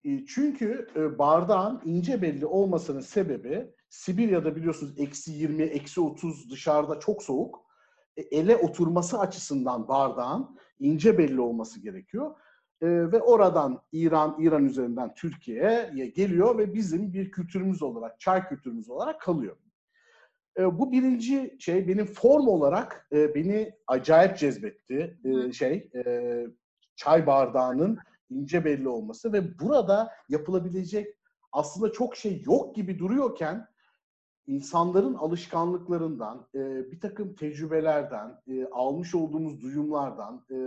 E, 0.03 0.25
çünkü 0.25 0.87
e, 0.95 1.17
bardağın 1.17 1.81
ince 1.85 2.21
belli 2.21 2.45
olmasının 2.45 2.99
sebebi 2.99 3.73
Sibirya'da 3.89 4.55
biliyorsunuz 4.55 4.93
eksi 4.97 5.31
20, 5.31 5.63
eksi 5.63 6.01
30 6.01 6.51
dışarıda 6.51 6.99
çok 6.99 7.23
soğuk. 7.23 7.65
E, 8.17 8.21
ele 8.21 8.55
oturması 8.55 9.19
açısından 9.19 9.87
bardağın 9.87 10.57
ince 10.79 11.17
belli 11.17 11.41
olması 11.41 11.79
gerekiyor. 11.79 12.35
E, 12.81 12.87
ve 12.87 13.21
oradan 13.21 13.81
İran, 13.91 14.35
İran 14.39 14.65
üzerinden 14.65 15.13
Türkiye'ye 15.13 16.07
geliyor 16.07 16.57
ve 16.57 16.73
bizim 16.73 17.13
bir 17.13 17.31
kültürümüz 17.31 17.81
olarak, 17.83 18.19
çay 18.19 18.47
kültürümüz 18.47 18.89
olarak 18.89 19.21
kalıyor. 19.21 19.55
E, 20.57 20.79
bu 20.79 20.91
birinci 20.91 21.57
şey 21.59 21.87
benim 21.87 22.05
form 22.05 22.47
olarak 22.47 23.07
e, 23.11 23.35
beni 23.35 23.73
acayip 23.87 24.37
cezbetti. 24.37 25.19
E, 25.23 25.51
şey 25.51 25.91
e, 25.95 26.45
çay 26.95 27.27
bardağının 27.27 27.97
ince 28.29 28.65
belli 28.65 28.87
olması 28.87 29.33
ve 29.33 29.59
burada 29.59 30.11
yapılabilecek 30.29 31.15
aslında 31.51 31.91
çok 31.91 32.15
şey 32.15 32.43
yok 32.45 32.75
gibi 32.75 32.99
duruyorken 32.99 33.67
insanların 34.47 35.13
alışkanlıklarından, 35.13 36.47
e, 36.55 36.91
bir 36.91 36.99
takım 36.99 37.35
tecrübelerden, 37.35 38.41
e, 38.47 38.65
almış 38.65 39.15
olduğumuz 39.15 39.61
duyumlardan, 39.61 40.45
e, 40.51 40.57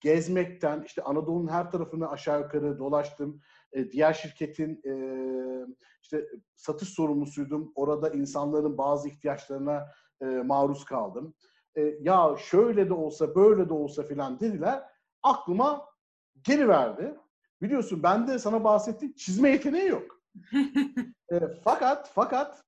gezmekten, 0.00 0.82
işte 0.86 1.02
Anadolu'nun 1.02 1.48
her 1.48 1.70
tarafını 1.70 2.10
aşağı 2.10 2.40
yukarı 2.40 2.78
dolaştım. 2.78 3.40
E, 3.72 3.92
diğer 3.92 4.12
şirketin 4.12 4.80
e, 4.84 4.92
işte 6.02 6.26
satış 6.56 6.88
sorumlusuydum. 6.88 7.72
Orada 7.74 8.10
insanların 8.10 8.78
bazı 8.78 9.08
ihtiyaçlarına 9.08 9.88
e, 10.22 10.24
maruz 10.24 10.84
kaldım. 10.84 11.34
E, 11.76 11.80
ya 12.00 12.36
şöyle 12.38 12.88
de 12.88 12.94
olsa, 12.94 13.34
böyle 13.34 13.68
de 13.68 13.72
olsa 13.74 14.02
filan 14.02 14.40
dediler. 14.40 14.82
Aklıma 15.22 15.86
geliverdi. 16.42 17.14
Biliyorsun 17.62 18.02
ben 18.02 18.26
de 18.28 18.38
sana 18.38 18.64
bahsettiğim 18.64 19.14
çizme 19.14 19.50
yeteneği 19.50 19.88
yok. 19.88 20.22
e, 21.32 21.40
fakat 21.64 22.10
fakat 22.14 22.62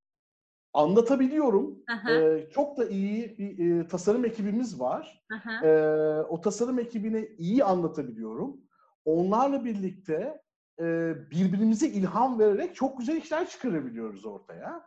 anlatabiliyorum. 0.75 1.79
Ee, 2.13 2.51
çok 2.51 2.77
da 2.77 2.85
iyi 2.89 3.39
bir 3.39 3.81
e, 3.81 3.89
tasarım 3.89 4.25
ekibimiz 4.25 4.81
var. 4.81 5.25
Ee, 5.65 6.23
o 6.29 6.41
tasarım 6.41 6.79
ekibine 6.79 7.27
iyi 7.39 7.65
anlatabiliyorum. 7.65 8.61
Onlarla 9.05 9.65
birlikte 9.65 10.43
e, 10.81 11.15
birbirimize 11.31 11.87
ilham 11.89 12.39
vererek 12.39 12.75
çok 12.75 12.99
güzel 12.99 13.17
işler 13.17 13.49
çıkarabiliyoruz 13.49 14.27
ortaya. 14.27 14.83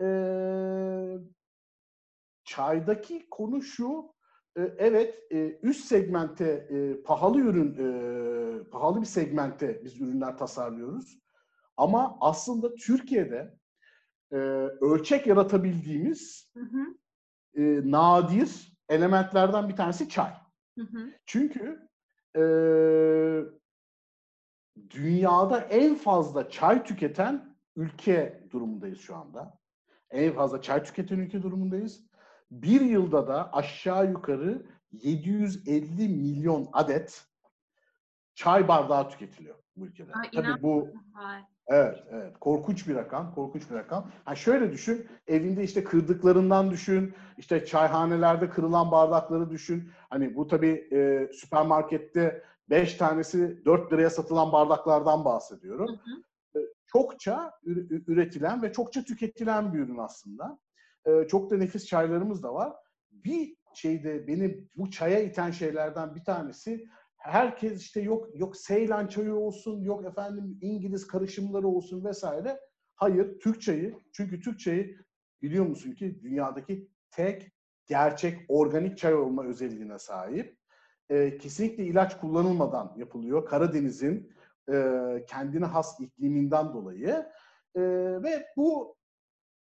Ee, 0.00 1.16
çaydaki 2.44 3.26
konu 3.30 3.62
şu, 3.62 4.14
e, 4.56 4.62
evet 4.78 5.18
e, 5.32 5.58
üst 5.62 5.84
segmente 5.84 6.46
e, 6.70 7.02
pahalı 7.02 7.40
ürün, 7.40 7.76
e, 7.78 8.64
pahalı 8.70 9.00
bir 9.00 9.06
segmente 9.06 9.80
biz 9.84 10.00
ürünler 10.00 10.38
tasarlıyoruz. 10.38 11.18
Ama 11.76 12.16
aslında 12.20 12.74
Türkiye'de 12.74 13.54
e, 14.32 14.36
ölçek 14.80 15.26
yaratabildiğimiz 15.26 16.50
hı 16.56 16.60
hı. 16.60 16.94
E, 17.54 17.90
nadir 17.90 18.72
elementlerden 18.88 19.68
bir 19.68 19.76
tanesi 19.76 20.08
çay. 20.08 20.32
Hı 20.78 20.84
hı. 20.84 21.12
Çünkü 21.26 21.88
e, 22.36 22.42
dünyada 24.90 25.60
en 25.60 25.94
fazla 25.94 26.50
çay 26.50 26.84
tüketen 26.84 27.56
ülke 27.76 28.46
durumundayız 28.50 29.00
şu 29.00 29.16
anda. 29.16 29.58
En 30.10 30.32
fazla 30.32 30.62
çay 30.62 30.84
tüketen 30.84 31.18
ülke 31.18 31.42
durumundayız. 31.42 32.06
Bir 32.50 32.80
yılda 32.80 33.28
da 33.28 33.52
aşağı 33.52 34.10
yukarı 34.10 34.66
750 34.92 36.08
milyon 36.08 36.68
adet 36.72 37.31
çay 38.34 38.68
bardağı 38.68 39.08
tüketiliyor 39.10 39.56
bu 39.76 39.86
ülkede. 39.86 40.12
Ay, 40.12 40.30
Tabii 40.30 40.62
bu 40.62 40.88
Evet, 41.68 42.04
evet. 42.10 42.38
Korkunç 42.40 42.88
bir 42.88 42.94
rakam, 42.94 43.34
korkunç 43.34 43.70
bir 43.70 43.74
rakam. 43.74 44.10
Ha 44.24 44.34
şöyle 44.34 44.72
düşün, 44.72 45.06
evinde 45.26 45.62
işte 45.64 45.84
kırdıklarından 45.84 46.70
düşün, 46.70 47.14
işte 47.38 47.66
çayhanelerde 47.66 48.50
kırılan 48.50 48.90
bardakları 48.90 49.50
düşün. 49.50 49.90
Hani 50.10 50.36
bu 50.36 50.46
tabii 50.46 50.88
e, 50.92 51.28
süpermarkette 51.32 52.42
5 52.70 52.94
tanesi 52.94 53.64
4 53.64 53.92
liraya 53.92 54.10
satılan 54.10 54.52
bardaklardan 54.52 55.24
bahsediyorum. 55.24 55.88
Hı 55.88 55.92
hı. 55.92 56.60
E, 56.60 56.66
çokça 56.86 57.52
üretilen 58.06 58.62
ve 58.62 58.72
çokça 58.72 59.04
tüketilen 59.04 59.74
bir 59.74 59.78
ürün 59.78 59.98
aslında. 59.98 60.58
E, 61.06 61.28
çok 61.28 61.50
da 61.50 61.56
nefis 61.56 61.86
çaylarımız 61.86 62.42
da 62.42 62.54
var. 62.54 62.72
Bir 63.10 63.56
şeyde 63.74 64.26
beni 64.26 64.68
bu 64.76 64.90
çaya 64.90 65.20
iten 65.20 65.50
şeylerden 65.50 66.14
bir 66.14 66.24
tanesi 66.24 66.86
herkes 67.22 67.82
işte 67.82 68.00
yok 68.00 68.28
yok 68.34 68.56
Seylan 68.56 69.06
çayı 69.06 69.34
olsun, 69.34 69.80
yok 69.80 70.04
efendim 70.04 70.58
İngiliz 70.60 71.06
karışımları 71.06 71.68
olsun 71.68 72.04
vesaire. 72.04 72.60
Hayır, 72.94 73.40
Türk 73.40 73.62
çayı. 73.62 73.94
Çünkü 74.12 74.40
Türk 74.40 74.60
çayı 74.60 74.96
biliyor 75.42 75.66
musun 75.66 75.92
ki 75.92 76.22
dünyadaki 76.22 76.88
tek 77.10 77.52
gerçek 77.86 78.38
organik 78.48 78.98
çay 78.98 79.14
olma 79.14 79.44
özelliğine 79.44 79.98
sahip. 79.98 80.56
E, 81.10 81.38
kesinlikle 81.38 81.84
ilaç 81.84 82.20
kullanılmadan 82.20 82.94
yapılıyor. 82.96 83.46
Karadeniz'in 83.46 84.32
e, 84.72 84.74
kendine 85.28 85.64
has 85.64 86.00
ikliminden 86.00 86.72
dolayı. 86.72 87.26
E, 87.74 87.80
ve 88.22 88.46
bu 88.56 88.96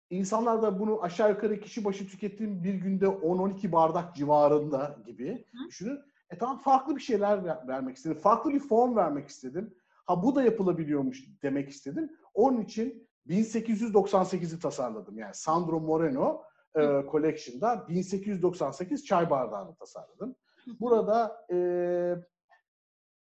insanlar 0.09 0.61
da 0.61 0.79
bunu 0.79 1.03
aşağı 1.03 1.29
yukarı 1.29 1.59
kişi 1.59 1.85
başı 1.85 2.07
tükettiğim 2.07 2.63
bir 2.63 2.73
günde 2.73 3.05
10-12 3.05 3.71
bardak 3.71 4.15
civarında 4.15 4.99
gibi 5.05 5.45
Hı. 5.51 5.67
düşünün. 5.67 5.99
E 6.29 6.37
tamam 6.37 6.57
farklı 6.57 6.95
bir 6.95 7.01
şeyler 7.01 7.45
ver, 7.45 7.67
vermek 7.67 7.97
istedim. 7.97 8.17
Farklı 8.17 8.53
bir 8.53 8.59
form 8.59 8.95
vermek 8.95 9.29
istedim. 9.29 9.75
Ha 10.05 10.23
bu 10.23 10.35
da 10.35 10.43
yapılabiliyormuş 10.43 11.23
demek 11.43 11.69
istedim. 11.69 12.11
Onun 12.33 12.61
için 12.61 13.09
1898'i 13.27 14.59
tasarladım. 14.59 15.17
Yani 15.17 15.33
Sandro 15.33 15.79
Moreno 15.79 16.43
e, 16.75 16.81
Collection'da 17.11 17.87
1898 17.89 19.05
çay 19.05 19.29
bardağını 19.29 19.75
tasarladım. 19.75 20.35
Burada 20.79 21.45
e, 21.51 21.57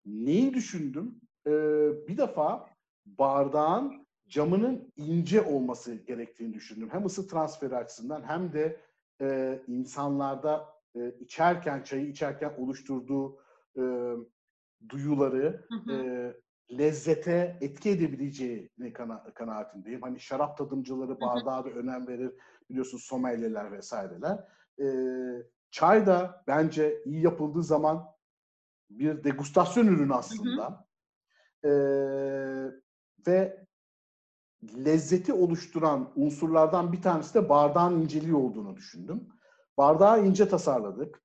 neyi 0.05 0.53
düşündüm? 0.53 1.21
E, 1.47 1.51
bir 2.07 2.17
defa 2.17 2.69
bardağın 3.05 4.07
camının 4.27 4.93
ince 4.97 5.41
olması 5.41 5.95
gerektiğini 5.95 6.53
düşündüm. 6.53 6.89
Hem 6.91 7.05
ısı 7.05 7.27
transferi 7.27 7.75
açısından 7.75 8.23
hem 8.23 8.53
de 8.53 8.79
e, 9.21 9.59
insanlarda 9.67 10.80
e, 10.95 11.15
içerken, 11.19 11.83
çayı 11.83 12.07
içerken 12.07 12.53
oluşturduğu 12.57 13.39
e, 13.77 13.83
duyuları 14.89 15.65
hı 15.69 15.75
hı. 15.75 15.93
E, 15.93 16.77
lezzete 16.77 17.57
etki 17.61 17.89
edebileceğini 17.89 18.93
kana, 18.93 19.23
kanaatindeyim. 19.33 20.01
Hani 20.01 20.19
şarap 20.19 20.57
tadımcıları 20.57 21.21
bardağa 21.21 21.65
da 21.65 21.69
önem 21.69 22.07
verir. 22.07 22.31
Biliyorsun 22.69 22.97
somelyeler 22.97 23.71
vesaireler. 23.71 24.47
E, 24.79 24.85
çay 25.71 26.05
da 26.05 26.43
bence 26.47 27.01
iyi 27.05 27.23
yapıldığı 27.23 27.63
zaman 27.63 28.05
bir 28.89 29.23
degustasyon 29.23 29.87
ürünü 29.87 30.13
aslında. 30.13 30.87
Hı 31.61 31.67
hı. 31.67 31.71
E, 31.71 32.81
ve 33.27 33.65
lezzeti 34.85 35.33
oluşturan 35.33 36.11
unsurlardan 36.15 36.93
bir 36.93 37.01
tanesi 37.01 37.33
de 37.33 37.49
bardağın 37.49 38.01
inceliği 38.01 38.35
olduğunu 38.35 38.75
düşündüm. 38.75 39.29
Bardağı 39.81 40.25
ince 40.25 40.49
tasarladık. 40.49 41.21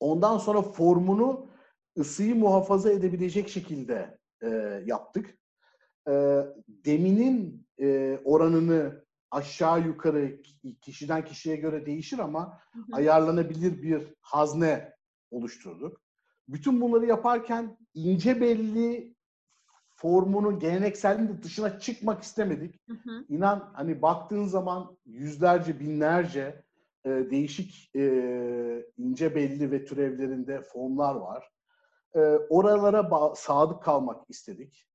Ondan 0.00 0.38
sonra 0.38 0.62
formunu 0.62 1.46
ısıyı 1.98 2.34
muhafaza 2.34 2.92
edebilecek 2.92 3.48
şekilde 3.48 4.18
e, 4.42 4.48
yaptık. 4.86 5.38
E, 6.08 6.12
deminin 6.68 7.66
e, 7.80 8.18
oranını 8.24 9.04
aşağı 9.30 9.86
yukarı 9.86 10.42
kişiden 10.80 11.24
kişiye 11.24 11.56
göre 11.56 11.86
değişir 11.86 12.18
ama 12.18 12.60
hı 12.72 12.78
hı. 12.78 12.96
ayarlanabilir 12.96 13.82
bir 13.82 14.14
hazne 14.20 14.92
oluşturduk. 15.30 16.00
Bütün 16.48 16.80
bunları 16.80 17.06
yaparken 17.06 17.78
ince 17.94 18.40
belli 18.40 19.16
formunun 19.94 20.58
gelenekselliğinin 20.58 21.42
dışına 21.42 21.78
çıkmak 21.78 22.22
istemedik. 22.22 22.80
Hı 22.88 22.94
hı. 22.94 23.24
İnan 23.28 23.72
hani 23.74 24.02
baktığın 24.02 24.44
zaman 24.44 24.98
yüzlerce, 25.06 25.80
binlerce 25.80 26.63
e, 27.04 27.10
değişik 27.10 27.90
e, 27.96 28.86
ince 28.98 29.34
belli 29.34 29.70
ve 29.70 29.84
türevlerinde 29.84 30.62
formlar 30.62 31.14
var. 31.14 31.50
E, 32.14 32.20
oralara 32.48 33.34
sadık 33.34 33.82
kalmak 33.82 34.30
istedik. 34.30 34.86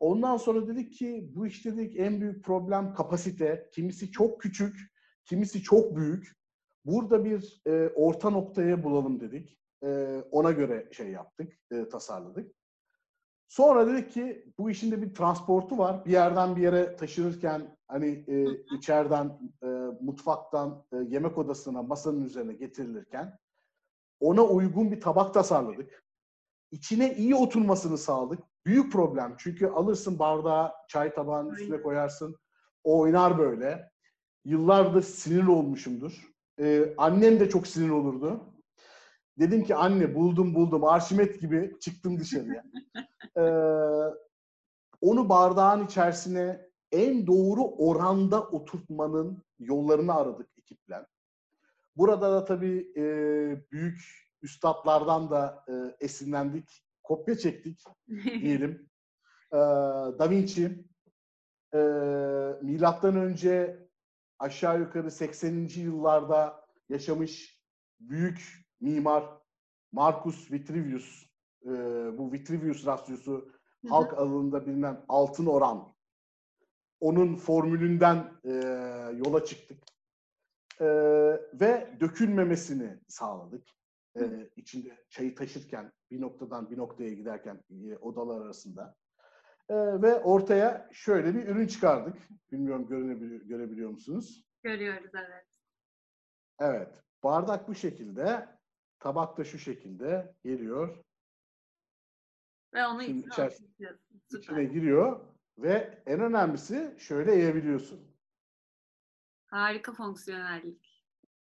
Ondan 0.00 0.36
sonra 0.36 0.68
dedik 0.68 0.92
ki 0.92 1.30
bu 1.34 1.46
işte 1.46 1.76
dedik 1.76 1.96
en 1.96 2.20
büyük 2.20 2.44
problem 2.44 2.94
kapasite. 2.94 3.68
Kimisi 3.72 4.10
çok 4.10 4.40
küçük, 4.40 4.76
kimisi 5.24 5.62
çok 5.62 5.96
büyük. 5.96 6.38
Burada 6.84 7.24
bir 7.24 7.62
e, 7.66 7.88
orta 7.88 8.30
noktaya 8.30 8.84
bulalım 8.84 9.20
dedik. 9.20 9.58
E, 9.84 10.22
ona 10.30 10.52
göre 10.52 10.88
şey 10.92 11.10
yaptık, 11.10 11.52
e, 11.70 11.88
tasarladık. 11.88 12.54
Sonra 13.48 13.86
dedik 13.86 14.10
ki 14.10 14.52
bu 14.58 14.70
işin 14.70 14.90
de 14.90 15.02
bir 15.02 15.14
transportu 15.14 15.78
var. 15.78 16.04
Bir 16.04 16.10
yerden 16.10 16.56
bir 16.56 16.62
yere 16.62 16.96
taşınırken 16.96 17.76
hani 17.88 18.24
e, 18.28 18.46
içeriden 18.76 19.38
e, 19.62 19.66
mutfaktan 20.00 20.84
e, 20.92 20.96
yemek 20.96 21.38
odasına 21.38 21.82
masanın 21.82 22.24
üzerine 22.24 22.52
getirilirken 22.52 23.38
ona 24.20 24.42
uygun 24.42 24.92
bir 24.92 25.00
tabak 25.00 25.34
tasarladık. 25.34 26.04
İçine 26.70 27.14
iyi 27.14 27.34
oturmasını 27.34 27.98
sağladık. 27.98 28.38
Büyük 28.66 28.92
problem 28.92 29.34
çünkü 29.38 29.66
alırsın 29.66 30.18
bardağı 30.18 30.72
çay 30.88 31.14
tabağının 31.14 31.50
üstüne 31.50 31.82
koyarsın. 31.82 32.36
O 32.84 32.98
oynar 33.00 33.38
böyle. 33.38 33.90
Yıllardır 34.44 35.02
sinir 35.02 35.46
olmuşumdur. 35.46 36.28
Ee, 36.60 36.94
annem 36.98 37.40
de 37.40 37.48
çok 37.48 37.66
sinir 37.66 37.90
olurdu. 37.90 38.40
Dedim 39.38 39.64
ki 39.64 39.74
anne 39.74 40.14
buldum 40.14 40.54
buldum. 40.54 40.84
Arşimet 40.84 41.40
gibi 41.40 41.76
çıktım 41.80 42.20
dışarıya. 42.20 42.64
Ee, 43.36 43.42
onu 45.00 45.28
bardağın 45.28 45.86
içerisine 45.86 46.68
en 46.92 47.26
doğru 47.26 47.62
oranda 47.62 48.42
oturtmanın 48.42 49.42
yollarını 49.58 50.14
aradık 50.14 50.58
ekiple. 50.58 51.06
Burada 51.96 52.32
da 52.32 52.44
tabii 52.44 52.92
e, 52.96 53.02
büyük 53.72 54.28
üstadlardan 54.42 55.30
da 55.30 55.64
e, 55.68 56.04
esinlendik. 56.04 56.84
Kopya 57.02 57.38
çektik 57.38 57.84
diyelim. 58.24 58.90
E, 59.52 59.56
da 60.18 60.30
Vinci 60.30 60.84
e, 61.74 61.78
milattan 62.62 63.16
önce 63.16 63.86
aşağı 64.38 64.80
yukarı 64.80 65.10
80. 65.10 65.68
yıllarda 65.76 66.64
yaşamış 66.88 67.60
büyük 68.00 68.68
mimar 68.80 69.24
Marcus 69.92 70.50
Vitruvius 70.52 71.26
e, 71.64 71.68
bu 72.18 72.32
Vitruvius 72.32 72.86
rasyosu 72.86 73.52
halk 73.88 74.18
alanında 74.18 74.66
bilinen 74.66 75.04
altın 75.08 75.46
oran 75.46 75.97
onun 77.00 77.36
formülünden 77.36 78.32
e, 78.44 78.52
yola 79.24 79.44
çıktık. 79.44 79.78
E, 80.80 80.86
ve 81.52 81.96
dökülmemesini 82.00 82.98
sağladık. 83.08 83.68
E, 84.20 84.50
içinde 84.56 85.04
çayı 85.08 85.34
taşırken 85.34 85.92
bir 86.10 86.20
noktadan 86.20 86.70
bir 86.70 86.78
noktaya 86.78 87.14
giderken 87.14 87.64
e, 87.70 87.96
odalar 87.96 88.40
arasında. 88.40 88.96
E, 89.68 89.74
ve 89.74 90.14
ortaya 90.14 90.88
şöyle 90.92 91.34
bir 91.34 91.48
ürün 91.48 91.66
çıkardık. 91.66 92.16
Bilmiyorum 92.52 92.88
görebiliyor, 92.88 93.40
görebiliyor 93.40 93.90
musunuz? 93.90 94.44
Görüyoruz 94.62 95.10
evet. 95.14 95.46
Evet. 96.60 97.02
Bardak 97.22 97.68
bu 97.68 97.74
şekilde. 97.74 98.48
Tabak 98.98 99.38
da 99.38 99.44
şu 99.44 99.58
şekilde 99.58 100.34
geliyor. 100.44 101.04
Ve 102.74 102.86
onu 102.86 103.02
içine. 103.02 103.50
İçine 104.30 104.64
giriyor 104.64 105.37
ve 105.58 106.02
en 106.06 106.20
önemlisi 106.20 106.94
şöyle 106.98 107.34
yiyebiliyorsun. 107.34 108.00
Harika 109.46 109.92
fonksiyonellik. 109.92 111.04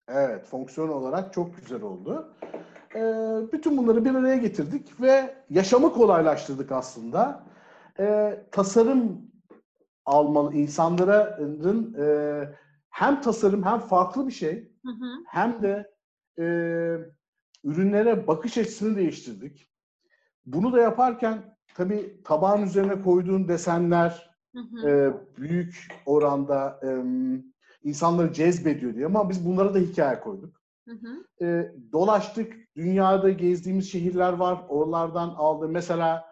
Evet, 0.08 0.46
fonksiyon 0.46 0.88
olarak 0.88 1.32
çok 1.32 1.56
güzel 1.56 1.82
oldu. 1.82 2.36
Ee, 2.94 3.00
bütün 3.52 3.76
bunları 3.76 4.04
bir 4.04 4.14
araya 4.14 4.36
getirdik 4.36 5.00
ve 5.00 5.34
yaşamı 5.50 5.92
kolaylaştırdık 5.92 6.72
aslında. 6.72 7.44
Ee, 7.98 8.46
tasarım 8.52 9.30
almalı 10.04 10.54
insanların 10.54 11.94
e, 11.94 12.44
hem 12.90 13.20
tasarım 13.20 13.62
hem 13.64 13.78
farklı 13.78 14.26
bir 14.26 14.32
şey 14.32 14.72
Hı 14.84 14.92
hı. 14.92 15.24
hem 15.26 15.62
de 15.62 15.94
e, 16.38 16.44
ürünlere 17.64 18.26
bakış 18.26 18.58
açısını 18.58 18.96
değiştirdik. 18.96 19.70
Bunu 20.46 20.72
da 20.72 20.80
yaparken 20.80 21.56
tabii 21.74 22.22
tabağın 22.24 22.62
üzerine 22.62 23.02
koyduğun 23.02 23.48
desenler 23.48 24.30
Hı 24.54 24.60
hı. 24.60 24.88
e, 24.88 25.12
büyük 25.36 25.88
oranda 26.06 26.80
e, 26.82 26.88
insanları 27.82 28.32
cezbediyor 28.32 28.94
diye 28.94 29.06
ama 29.06 29.30
biz 29.30 29.46
bunlara 29.46 29.74
da 29.74 29.78
hikaye 29.78 30.20
koyduk. 30.20 30.60
Hı 30.88 30.94
hı. 30.94 31.44
E, 31.46 31.72
dolaştık, 31.92 32.56
dünyada 32.76 33.30
gezdiğimiz 33.30 33.92
şehirler 33.92 34.32
var, 34.32 34.64
oralardan 34.68 35.28
aldığım 35.28 35.70
mesela 35.70 36.24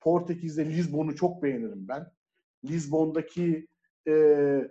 Portekiz'de 0.00 0.66
Lizbon'u 0.66 1.16
çok 1.16 1.42
beğenirim 1.42 1.88
ben. 1.88 2.12
Lizbon'daki 2.64 3.68
e, 4.08 4.68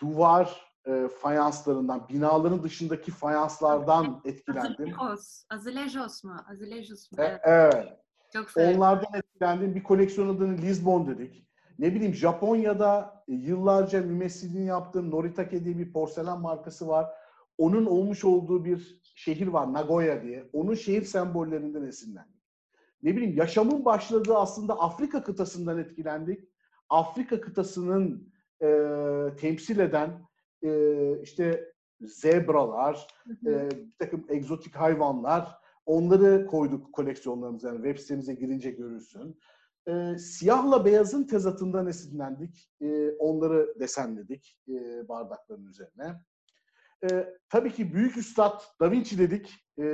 duvar 0.00 0.74
e, 0.86 1.08
fayanslarından, 1.08 2.08
binaların 2.08 2.62
dışındaki 2.62 3.10
fayanslardan 3.10 4.20
etkilendim. 4.24 5.00
Azulejos. 5.00 5.44
Azulejos 5.50 6.24
mu? 6.24 6.36
Azulejos 6.50 7.12
mu? 7.12 7.22
E, 7.22 7.40
Evet. 7.42 8.03
Çok. 8.34 8.48
Onlardan 8.56 9.14
etkilendim. 9.14 9.74
Bir 9.74 9.82
koleksiyon 9.82 10.36
adını 10.36 10.56
Lisbon 10.56 11.06
dedik. 11.06 11.46
Ne 11.78 11.94
bileyim 11.94 12.14
Japonya'da 12.14 13.24
yıllarca 13.28 14.00
mümessilini 14.02 14.66
yaptığım 14.66 15.10
Noritake 15.10 15.64
diye 15.64 15.78
bir 15.78 15.92
porselen 15.92 16.40
markası 16.40 16.88
var. 16.88 17.10
Onun 17.58 17.86
olmuş 17.86 18.24
olduğu 18.24 18.64
bir 18.64 19.00
şehir 19.02 19.46
var 19.46 19.72
Nagoya 19.72 20.22
diye. 20.22 20.50
Onun 20.52 20.74
şehir 20.74 21.04
sembollerinden 21.04 21.82
esinlendik. 21.82 22.42
Ne 23.02 23.16
bileyim 23.16 23.36
yaşamın 23.36 23.84
başladığı 23.84 24.36
aslında 24.36 24.80
Afrika 24.80 25.24
kıtasından 25.24 25.78
etkilendik. 25.78 26.48
Afrika 26.88 27.40
kıtasının 27.40 28.32
e, 28.62 28.68
temsil 29.40 29.78
eden 29.78 30.10
e, 30.62 30.70
işte 31.22 31.72
zebralar, 32.00 33.06
Hı 33.26 33.50
hı. 33.50 33.54
e, 33.54 33.70
bir 33.70 33.98
takım 33.98 34.24
egzotik 34.28 34.76
hayvanlar 34.76 35.63
onları 35.86 36.46
koyduk 36.46 36.92
koleksiyonlarımıza. 36.92 37.68
Yani 37.68 37.76
web 37.76 37.98
sitemize 37.98 38.34
girince 38.34 38.70
görürsün. 38.70 39.38
E, 39.88 40.18
siyahla 40.18 40.84
beyazın 40.84 41.24
tezatından 41.24 41.86
esinlendik. 41.86 42.70
E, 42.80 43.10
onları 43.10 43.80
desenledik 43.80 44.58
e, 44.68 45.08
bardakların 45.08 45.66
üzerine. 45.66 46.20
E, 47.10 47.34
tabii 47.48 47.72
ki 47.72 47.94
büyük 47.94 48.16
üstad 48.16 48.60
Da 48.80 48.90
Vinci 48.90 49.18
dedik. 49.18 49.50
E, 49.78 49.84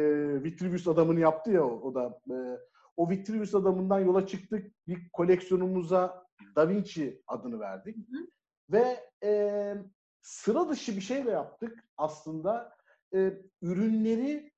Vitruvius 0.42 0.88
adamını 0.88 1.20
yaptı 1.20 1.50
ya 1.50 1.64
o, 1.64 1.80
o 1.80 1.94
da. 1.94 2.20
E, 2.30 2.58
o 2.96 3.10
Vitruvius 3.10 3.54
adamından 3.54 4.00
yola 4.00 4.26
çıktık. 4.26 4.72
Bir 4.86 5.10
koleksiyonumuza 5.12 6.26
Da 6.56 6.68
Vinci 6.68 7.22
adını 7.26 7.60
verdik. 7.60 7.96
Hı 7.96 8.00
hı. 8.00 8.26
Ve 8.70 9.10
e, 9.24 9.74
sıra 10.22 10.68
dışı 10.68 10.96
bir 10.96 11.00
şey 11.00 11.26
de 11.26 11.30
yaptık 11.30 11.84
aslında. 11.96 12.72
E, 13.14 13.32
ürünleri 13.62 14.52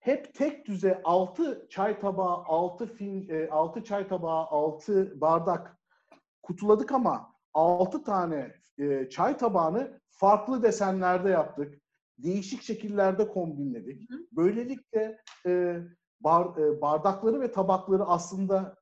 hep 0.00 0.34
tek 0.34 0.66
düze 0.66 1.00
6 1.04 1.66
çay 1.70 2.00
tabağı, 2.00 2.44
6 2.44 2.86
fin, 2.86 3.48
6 3.50 3.84
çay 3.84 4.08
tabağı, 4.08 4.46
6 4.46 5.20
bardak 5.20 5.78
kutuladık 6.42 6.92
ama 6.92 7.34
6 7.54 8.04
tane 8.04 8.54
e, 8.78 9.08
çay 9.08 9.36
tabağını 9.36 10.00
farklı 10.08 10.62
desenlerde 10.62 11.30
yaptık. 11.30 11.80
Değişik 12.18 12.62
şekillerde 12.62 13.28
kombinledik. 13.28 14.10
Hı. 14.10 14.14
Böylelikle 14.32 15.18
e, 15.46 15.80
bar, 16.20 16.58
e, 16.58 16.80
bardakları 16.80 17.40
ve 17.40 17.52
tabakları 17.52 18.04
aslında 18.04 18.76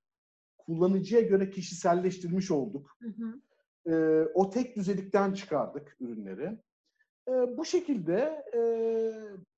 kullanıcıya 0.59 1.21
göre 1.21 1.51
kişiselleştirmiş 1.51 2.51
olduk. 2.51 2.97
Hı 3.03 3.09
hı. 3.09 3.41
E, 3.93 4.25
o 4.35 4.51
tek 4.51 4.77
düzelikten 4.77 5.33
çıkardık 5.33 5.97
ürünleri. 6.01 6.59
E, 7.29 7.33
bu 7.57 7.65
şekilde 7.65 8.45
e, 8.55 8.61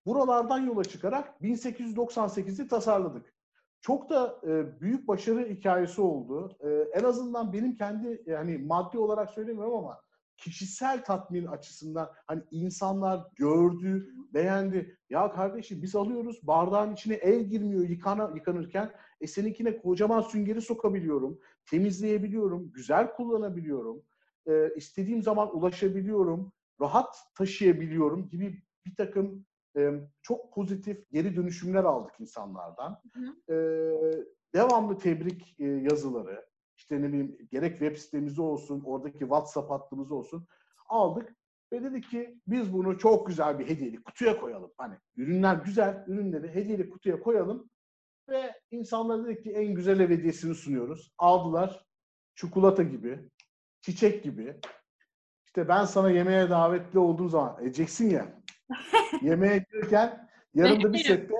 buralardan 0.06 0.58
yola 0.58 0.84
çıkarak 0.84 1.40
1898'i 1.42 2.68
tasarladık. 2.68 3.34
Çok 3.80 4.10
da 4.10 4.40
e, 4.46 4.80
büyük 4.80 5.08
başarı 5.08 5.48
hikayesi 5.48 6.00
oldu. 6.00 6.56
E, 6.60 6.98
en 6.98 7.04
azından 7.04 7.52
benim 7.52 7.76
kendi 7.76 8.22
yani 8.26 8.58
maddi 8.58 8.98
olarak 8.98 9.30
söylemiyorum 9.30 9.74
ama 9.74 10.00
kişisel 10.36 11.04
tatmin 11.04 11.46
açısından 11.46 12.10
hani 12.26 12.42
insanlar 12.50 13.26
gördü, 13.36 14.14
beğendi. 14.34 14.98
Ya 15.10 15.32
kardeşim 15.32 15.82
biz 15.82 15.96
alıyoruz 15.96 16.40
bardağın 16.42 16.92
içine 16.92 17.14
el 17.14 17.42
girmiyor 17.42 17.88
yıkana, 17.88 18.30
yıkanırken. 18.34 18.92
E 19.20 19.26
seninkine 19.26 19.78
kocaman 19.78 20.20
süngeri 20.20 20.60
sokabiliyorum, 20.60 21.38
temizleyebiliyorum, 21.70 22.72
güzel 22.72 23.12
kullanabiliyorum. 23.12 24.02
E, 24.46 24.74
istediğim 24.76 25.22
zaman 25.22 25.56
ulaşabiliyorum 25.56 26.52
rahat 26.80 27.16
taşıyabiliyorum 27.34 28.28
gibi 28.28 28.62
bir 28.86 28.94
takım 28.94 29.46
e, 29.76 29.90
çok 30.22 30.54
pozitif 30.54 31.10
geri 31.10 31.36
dönüşümler 31.36 31.84
aldık 31.84 32.14
insanlardan. 32.18 33.02
Hı 33.14 33.54
E, 33.54 33.56
devamlı 34.54 34.98
tebrik 34.98 35.60
e, 35.60 35.64
yazıları, 35.66 36.46
işte 36.76 37.02
ne 37.02 37.08
bileyim 37.08 37.36
gerek 37.50 37.78
web 37.78 37.96
sitemizde 37.96 38.42
olsun, 38.42 38.82
oradaki 38.84 39.18
WhatsApp 39.18 39.70
hattımız 39.70 40.12
olsun 40.12 40.46
aldık 40.88 41.36
ve 41.72 41.82
dedik 41.82 42.10
ki 42.10 42.40
biz 42.46 42.72
bunu 42.72 42.98
çok 42.98 43.26
güzel 43.26 43.58
bir 43.58 43.68
hediyelik 43.68 44.04
kutuya 44.04 44.40
koyalım. 44.40 44.72
Hani 44.78 44.94
ürünler 45.16 45.54
güzel, 45.54 46.04
ürünleri 46.06 46.54
hediyelik 46.54 46.92
kutuya 46.92 47.20
koyalım 47.20 47.70
ve 48.28 48.60
insanlara 48.70 49.24
dedik 49.24 49.44
ki 49.44 49.52
en 49.52 49.74
güzel 49.74 50.00
ev 50.00 50.10
hediyesini 50.10 50.54
sunuyoruz. 50.54 51.12
Aldılar 51.18 51.84
çikolata 52.34 52.82
gibi, 52.82 53.28
çiçek 53.80 54.24
gibi, 54.24 54.60
işte 55.46 55.68
ben 55.68 55.84
sana 55.84 56.10
yemeğe 56.10 56.50
davetli 56.50 56.98
olduğum 56.98 57.28
zaman 57.28 57.62
edeceksin 57.62 58.10
ya. 58.10 58.39
yemeğe 59.22 59.66
girerken 59.72 60.28
yanında 60.54 60.92
bir 60.92 60.98
sette 60.98 61.34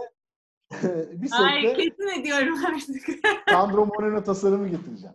bir 1.12 1.31
Ay 1.33 1.62
sette 1.62 1.75
kesin 1.75 2.21
ediyorum 2.21 2.59
artık. 2.66 3.27
Sandro 3.51 3.87
Moreno 3.87 4.23
tasarımı 4.23 4.69
getireceğim. 4.69 5.14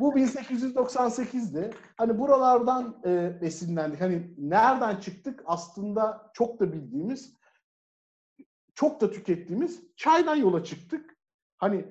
Bu 0.00 0.12
1898'di. 0.12 1.70
Hani 1.96 2.18
buralardan 2.18 3.00
e, 3.04 3.38
esinlendik. 3.42 4.00
Hani 4.00 4.34
nereden 4.38 4.96
çıktık? 4.96 5.42
Aslında 5.46 6.30
çok 6.34 6.60
da 6.60 6.72
bildiğimiz, 6.72 7.36
çok 8.74 9.00
da 9.00 9.10
tükettiğimiz 9.10 9.82
çaydan 9.96 10.36
yola 10.36 10.64
çıktık. 10.64 11.16
Hani 11.56 11.84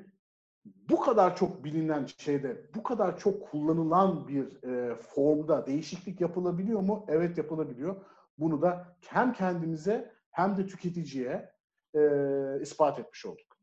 bu 0.89 0.99
kadar 0.99 1.36
çok 1.36 1.63
bilinen 1.63 2.06
şeyde, 2.06 2.69
bu 2.76 2.84
kadar 2.84 3.19
çok 3.19 3.49
kullanılan 3.49 4.28
bir 4.28 4.63
e, 4.63 4.95
formda 4.95 5.67
değişiklik 5.67 6.21
yapılabiliyor 6.21 6.82
mu? 6.82 7.06
Evet 7.08 7.38
yapılabiliyor. 7.38 7.95
Bunu 8.37 8.61
da 8.61 8.97
hem 9.07 9.33
kendimize 9.33 10.13
hem 10.31 10.57
de 10.57 10.67
tüketiciye 10.67 11.53
e, 11.95 11.99
ispat 12.61 12.99
etmiş 12.99 13.25
olduk. 13.25 13.53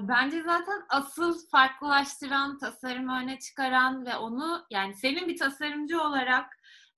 Bence 0.00 0.42
zaten 0.42 0.82
asıl 0.88 1.48
farklılaştıran, 1.48 2.58
tasarımı 2.58 3.18
öne 3.22 3.38
çıkaran 3.38 4.06
ve 4.06 4.16
onu 4.16 4.66
yani 4.70 4.94
senin 4.94 5.28
bir 5.28 5.38
tasarımcı 5.38 6.02
olarak 6.02 6.46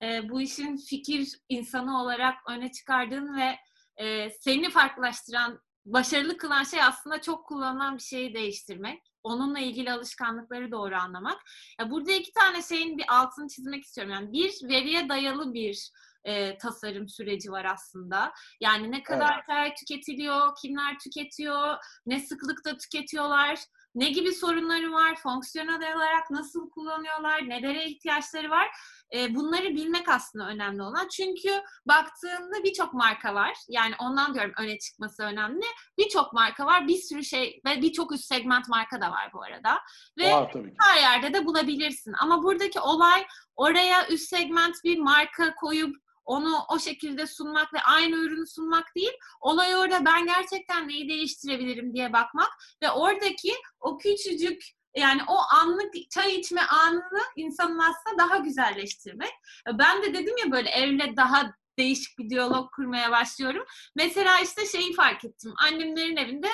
e, 0.03 0.29
bu 0.29 0.41
işin 0.41 0.77
fikir 0.77 1.29
insanı 1.49 2.03
olarak 2.03 2.35
öne 2.49 2.73
çıkardığın 2.73 3.37
ve 3.37 3.57
e, 3.97 4.31
seni 4.31 4.71
farklılaştıran, 4.71 5.61
başarılı 5.87 6.37
kılan 6.37 6.63
şey 6.63 6.83
aslında 6.83 7.21
çok 7.21 7.47
kullanılan 7.47 7.97
bir 7.97 8.03
şeyi 8.03 8.35
değiştirmek. 8.35 9.03
Onunla 9.23 9.59
ilgili 9.59 9.93
alışkanlıkları 9.93 10.73
doğru 10.73 10.97
anlamak. 10.97 11.39
Ya 11.81 11.91
burada 11.91 12.13
iki 12.13 12.33
tane 12.33 12.63
şeyin 12.63 12.99
bir 12.99 13.05
altını 13.09 13.49
çizmek 13.49 13.85
istiyorum. 13.85 14.13
Yani 14.13 14.33
bir 14.33 14.69
veriye 14.69 15.09
dayalı 15.09 15.55
bir 15.55 15.91
e, 16.29 16.59
tasarım 16.59 17.09
süreci 17.09 17.51
var 17.51 17.65
aslında. 17.65 18.33
Yani 18.61 18.91
ne 18.91 19.03
kadar 19.03 19.45
evet. 19.49 19.77
tüketiliyor, 19.77 20.57
kimler 20.63 20.99
tüketiyor, 20.99 21.77
ne 22.07 22.21
sıklıkta 22.21 22.77
tüketiyorlar, 22.77 23.59
ne 23.95 24.11
gibi 24.11 24.33
sorunları 24.33 24.93
var, 24.93 25.17
fonksiyonel 25.17 25.97
olarak 25.97 26.31
nasıl 26.31 26.71
kullanıyorlar, 26.71 27.49
nelere 27.49 27.85
ihtiyaçları 27.85 28.51
var. 28.51 28.69
E, 29.15 29.35
bunları 29.35 29.65
bilmek 29.65 30.09
aslında 30.09 30.49
önemli 30.49 30.83
olan. 30.83 31.09
Çünkü 31.09 31.63
baktığında 31.87 32.65
birçok 32.65 32.95
marka 32.95 33.35
var. 33.35 33.55
Yani 33.69 33.95
ondan 34.01 34.35
diyorum 34.35 34.53
öne 34.59 34.79
çıkması 34.79 35.23
önemli. 35.23 35.65
Birçok 35.99 36.33
marka 36.33 36.67
var, 36.67 36.89
bir 36.89 36.97
sürü 36.97 37.25
şey 37.25 37.61
ve 37.67 37.83
birçok 37.83 38.13
üst 38.13 38.25
segment 38.25 38.69
marka 38.69 39.01
da 39.01 39.11
var 39.11 39.31
bu 39.35 39.43
arada. 39.43 39.81
Ve 40.19 40.33
var, 40.33 40.53
her 40.81 41.01
yerde 41.01 41.35
de 41.35 41.47
bulabilirsin. 41.47 42.15
Ama 42.21 42.43
buradaki 42.43 42.81
olay 42.81 43.27
oraya 43.57 44.09
üst 44.09 44.29
segment 44.29 44.75
bir 44.85 44.99
marka 44.99 45.55
koyup 45.55 45.97
onu 46.29 46.57
o 46.69 46.79
şekilde 46.79 47.27
sunmak 47.27 47.75
ve 47.75 47.83
aynı 47.83 48.17
ürünü 48.17 48.47
sunmak 48.47 48.95
değil. 48.97 49.13
Olay 49.41 49.77
orada 49.77 50.05
ben 50.05 50.27
gerçekten 50.27 50.89
neyi 50.89 51.09
değiştirebilirim 51.09 51.95
diye 51.95 52.13
bakmak 52.13 52.51
ve 52.83 52.91
oradaki 52.91 53.53
o 53.81 53.99
küçücük 53.99 54.63
yani 54.97 55.23
o 55.29 55.37
anlık 55.55 56.11
çay 56.11 56.35
içme 56.35 56.61
anını 56.61 57.23
insanın 57.37 57.79
aslında 57.79 58.19
daha 58.19 58.37
güzelleştirmek. 58.37 59.33
Ben 59.79 60.03
de 60.03 60.15
dedim 60.15 60.35
ya 60.45 60.53
böyle 60.53 60.71
evle 60.71 61.17
daha 61.17 61.53
değişik 61.79 62.19
bir 62.19 62.31
diyalog 62.31 62.71
kurmaya 62.73 63.11
başlıyorum. 63.11 63.65
Mesela 63.97 64.41
işte 64.41 64.67
şeyi 64.67 64.95
fark 64.95 65.25
ettim. 65.25 65.55
Annemlerin 65.65 66.17
evinde 66.17 66.49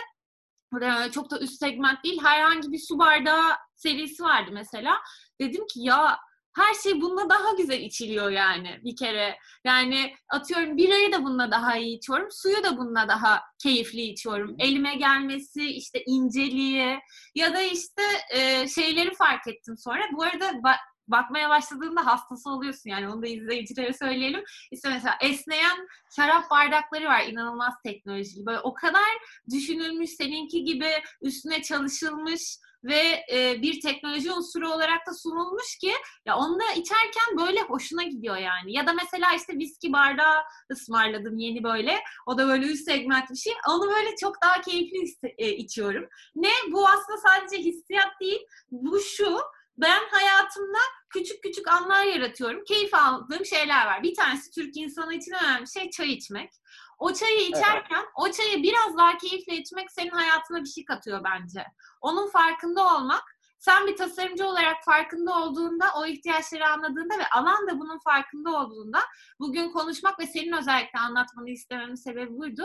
çok 1.13 1.31
da 1.31 1.41
üst 1.41 1.59
segment 1.59 2.05
değil 2.05 2.21
herhangi 2.23 2.73
bir 2.73 2.79
su 2.79 2.99
bardağı 2.99 3.53
serisi 3.77 4.23
vardı 4.23 4.51
mesela. 4.53 5.01
Dedim 5.41 5.67
ki 5.67 5.81
ya 5.81 6.19
her 6.57 6.75
şey 6.75 7.01
bununla 7.01 7.31
daha 7.31 7.53
güzel 7.59 7.81
içiliyor 7.81 8.31
yani 8.31 8.81
bir 8.85 8.97
kere. 8.97 9.39
Yani 9.65 10.15
atıyorum 10.29 10.77
birayı 10.77 11.13
da 11.13 11.25
bununla 11.25 11.51
daha 11.51 11.77
iyi 11.77 11.97
içiyorum. 11.97 12.29
Suyu 12.31 12.65
da 12.65 12.77
bununla 12.77 13.09
daha 13.09 13.43
keyifli 13.63 14.03
içiyorum. 14.03 14.57
Elime 14.59 14.95
gelmesi, 14.95 15.67
işte 15.67 16.03
inceliği 16.07 16.99
ya 17.35 17.55
da 17.55 17.63
işte 17.63 18.03
e, 18.31 18.69
şeyleri 18.69 19.15
fark 19.15 19.49
ettim 19.49 19.77
sonra. 19.79 20.03
Bu 20.13 20.23
arada 20.23 20.51
ba- 20.51 20.95
bakmaya 21.09 21.51
başladığında 21.51 22.07
hastası 22.07 22.51
oluyorsun 22.51 22.91
yani 22.91 23.09
onu 23.09 23.23
da 23.23 23.27
izleyicilere 23.27 23.93
söyleyelim. 23.93 24.45
İşte 24.73 24.89
mesela 24.89 25.17
esneyen 25.23 25.87
şarap 26.17 26.51
bardakları 26.51 27.05
var 27.05 27.25
inanılmaz 27.27 27.75
teknolojili. 27.87 28.47
Böyle 28.47 28.61
o 28.61 28.75
kadar 28.75 29.11
düşünülmüş 29.51 30.11
seninki 30.11 30.65
gibi 30.65 30.91
üstüne 31.23 31.63
çalışılmış 31.63 32.59
ve 32.85 33.25
e, 33.33 33.63
bir 33.63 33.81
teknoloji 33.81 34.33
unsuru 34.33 34.73
olarak 34.73 35.07
da 35.07 35.15
sunulmuş 35.15 35.79
ki 35.79 35.93
ya 36.27 36.37
onu 36.37 36.59
da 36.61 36.65
içerken 36.77 37.39
böyle 37.39 37.61
hoşuna 37.63 38.03
gidiyor 38.03 38.37
yani. 38.37 38.73
Ya 38.73 38.87
da 38.87 38.93
mesela 38.93 39.35
işte 39.37 39.53
viski 39.53 39.93
bardağı 39.93 40.43
ısmarladım 40.73 41.39
yeni 41.39 41.65
böyle. 41.65 42.01
O 42.27 42.39
da 42.39 42.49
böyle 42.49 42.67
üst 42.67 42.85
segment 42.85 43.31
bir 43.31 43.37
şey. 43.37 43.53
Onu 43.69 43.91
böyle 43.91 44.17
çok 44.21 44.43
daha 44.43 44.61
keyifli 44.61 44.99
e, 45.39 45.51
içiyorum. 45.51 46.09
Ne? 46.35 46.53
Bu 46.73 46.89
aslında 46.89 47.19
sadece 47.19 47.59
hissiyat 47.59 48.21
değil. 48.21 48.47
Bu 48.71 49.01
şu 49.01 49.39
ben 49.79 50.03
hayatımda 50.11 50.79
küçük 51.15 51.43
küçük 51.43 51.69
anlar 51.69 52.05
yaratıyorum. 52.05 52.65
Keyif 52.65 52.95
aldığım 52.95 53.45
şeyler 53.45 53.87
var. 53.87 54.03
Bir 54.03 54.15
tanesi 54.15 54.51
Türk 54.51 54.77
insanı 54.77 55.15
için 55.15 55.33
önemli 55.33 55.69
şey 55.69 55.91
çay 55.91 56.13
içmek. 56.13 56.51
O 56.99 57.13
çayı 57.13 57.41
içerken 57.49 57.99
evet. 57.99 58.09
o 58.17 58.31
çayı 58.31 58.63
biraz 58.63 58.97
daha 58.99 59.19
keyifle 59.19 59.57
içmek 59.57 59.93
senin 59.93 60.11
hayatına 60.11 60.61
bir 60.61 60.69
şey 60.69 60.85
katıyor 60.85 61.25
bence. 61.25 61.67
Onun 62.01 62.31
farkında 62.31 62.97
olmak 62.97 63.35
sen 63.59 63.87
bir 63.87 63.97
tasarımcı 63.97 64.47
olarak 64.47 64.85
farkında 64.85 65.39
olduğunda, 65.39 65.87
o 65.99 66.07
ihtiyaçları 66.07 66.69
anladığında 66.69 67.19
ve 67.19 67.29
alan 67.35 67.69
da 67.69 67.79
bunun 67.79 67.99
farkında 67.99 68.51
olduğunda 68.51 68.99
bugün 69.41 69.71
konuşmak 69.71 70.19
ve 70.21 70.27
senin 70.27 70.53
özellikle 70.53 70.99
anlatmanı 70.99 71.51
istememin 71.51 71.95
sebebi 71.95 72.39
buydu 72.39 72.65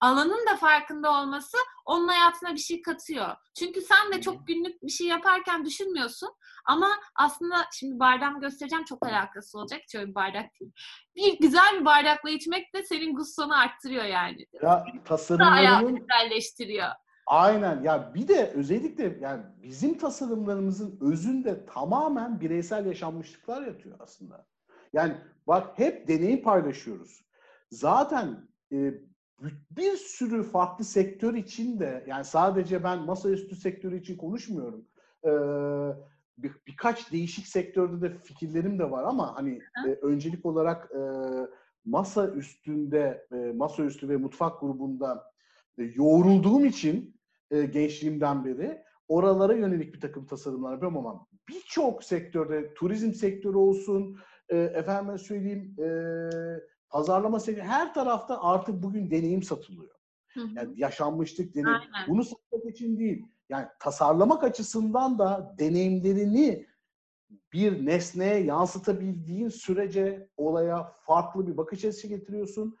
alanın 0.00 0.46
da 0.46 0.56
farkında 0.56 1.10
olması 1.10 1.56
onun 1.86 2.08
hayatına 2.08 2.52
bir 2.52 2.58
şey 2.58 2.82
katıyor. 2.82 3.36
Çünkü 3.58 3.80
sen 3.80 4.12
de 4.12 4.20
çok 4.20 4.46
günlük 4.46 4.82
bir 4.82 4.92
şey 4.92 5.06
yaparken 5.06 5.64
düşünmüyorsun 5.64 6.30
ama 6.64 6.88
aslında 7.14 7.56
şimdi 7.72 7.98
bardağımı 7.98 8.40
göstereceğim 8.40 8.84
çok 8.84 9.06
alakası 9.06 9.58
olacak. 9.58 9.80
Şöyle 9.92 10.08
bir 10.08 10.14
bardak 10.14 10.60
değil. 10.60 10.72
Bir 11.16 11.38
güzel 11.38 11.80
bir 11.80 11.84
bardakla 11.84 12.30
içmek 12.30 12.74
de 12.74 12.82
senin 12.82 13.14
gustonu 13.14 13.58
arttırıyor 13.58 14.04
yani. 14.04 14.46
Ya 14.62 14.84
tasarımlarının... 15.04 15.96
güzelleştiriyor. 15.96 16.88
Aynen 17.26 17.82
ya 17.82 18.14
bir 18.14 18.28
de 18.28 18.52
özellikle 18.54 19.18
yani 19.20 19.42
bizim 19.62 19.98
tasarımlarımızın 19.98 20.98
özünde 21.00 21.66
tamamen 21.66 22.40
bireysel 22.40 22.86
yaşanmışlıklar 22.86 23.62
yatıyor 23.62 23.96
aslında. 24.00 24.46
Yani 24.92 25.14
bak 25.46 25.78
hep 25.78 26.08
deneyim 26.08 26.42
paylaşıyoruz. 26.42 27.24
Zaten 27.70 28.48
e, 28.72 28.94
bir 29.70 29.96
sürü 29.96 30.42
farklı 30.42 30.84
sektör 30.84 31.34
için 31.34 31.80
de 31.80 32.04
yani 32.06 32.24
sadece 32.24 32.84
ben 32.84 32.98
masaüstü 32.98 33.56
sektörü 33.56 34.00
için 34.00 34.16
konuşmuyorum. 34.16 34.84
Ee, 35.24 35.30
bir, 36.38 36.52
birkaç 36.66 37.12
değişik 37.12 37.46
sektörde 37.46 38.00
de 38.00 38.18
fikirlerim 38.18 38.78
de 38.78 38.90
var 38.90 39.04
ama 39.04 39.36
hani 39.36 39.60
e, 39.86 39.90
öncelik 39.90 40.46
olarak 40.46 40.90
e, 40.94 41.00
masa 41.84 42.28
üstünde 42.28 43.26
e, 43.32 43.36
masa 43.36 43.82
üstü 43.82 44.08
ve 44.08 44.16
mutfak 44.16 44.60
grubunda 44.60 45.32
e, 45.78 45.82
yoğrulduğum 45.82 46.64
için 46.64 47.16
e, 47.50 47.62
gençliğimden 47.62 48.44
beri 48.44 48.82
oralara 49.08 49.54
yönelik 49.54 49.94
bir 49.94 50.00
takım 50.00 50.26
tasarımlar 50.26 50.72
yapıyorum 50.72 50.96
ama 50.96 51.26
birçok 51.48 52.04
sektörde 52.04 52.74
turizm 52.74 53.12
sektörü 53.12 53.56
olsun 53.56 54.18
e, 54.48 54.58
efendime 54.58 55.18
söyleyeyim 55.18 55.76
e, 55.78 55.88
pazarlama 56.90 57.40
sektörü 57.40 57.66
her 57.66 57.94
tarafta 57.94 58.42
artık 58.42 58.82
bugün 58.82 59.10
deneyim 59.10 59.42
satılıyor. 59.42 59.94
Yani 60.36 60.72
yaşanmışlık 60.76 61.54
deneyim. 61.54 61.68
Aynen. 61.94 62.08
Bunu 62.08 62.24
satmak 62.24 62.64
için 62.74 62.98
değil. 62.98 63.26
Yani 63.48 63.66
tasarlamak 63.80 64.44
açısından 64.44 65.18
da 65.18 65.54
deneyimlerini 65.58 66.66
bir 67.52 67.86
nesneye 67.86 68.44
yansıtabildiğin 68.44 69.48
sürece 69.48 70.28
olaya 70.36 70.92
farklı 71.00 71.46
bir 71.46 71.56
bakış 71.56 71.84
açısı 71.84 72.08
getiriyorsun. 72.08 72.76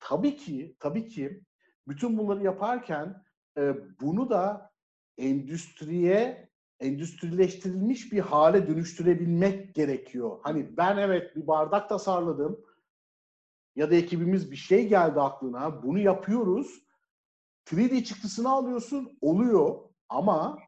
Tabii 0.00 0.36
ki, 0.36 0.76
tabii 0.80 1.08
ki 1.08 1.42
bütün 1.88 2.18
bunları 2.18 2.44
yaparken 2.44 3.22
e, 3.58 3.74
bunu 4.00 4.30
da 4.30 4.72
endüstriye, 5.18 6.48
endüstrileştirilmiş 6.80 8.12
bir 8.12 8.20
hale 8.20 8.66
dönüştürebilmek 8.66 9.74
gerekiyor. 9.74 10.38
Hani 10.42 10.76
ben 10.76 10.96
evet 10.96 11.36
bir 11.36 11.46
bardak 11.46 11.88
tasarladım 11.88 12.64
ya 13.76 13.90
da 13.90 13.94
ekibimiz 13.94 14.50
bir 14.50 14.56
şey 14.56 14.88
geldi 14.88 15.20
aklına, 15.20 15.82
bunu 15.82 15.98
yapıyoruz. 15.98 16.82
3D 17.66 18.04
çıktısını 18.04 18.50
alıyorsun, 18.50 19.18
oluyor 19.20 19.78
ama 20.08 20.58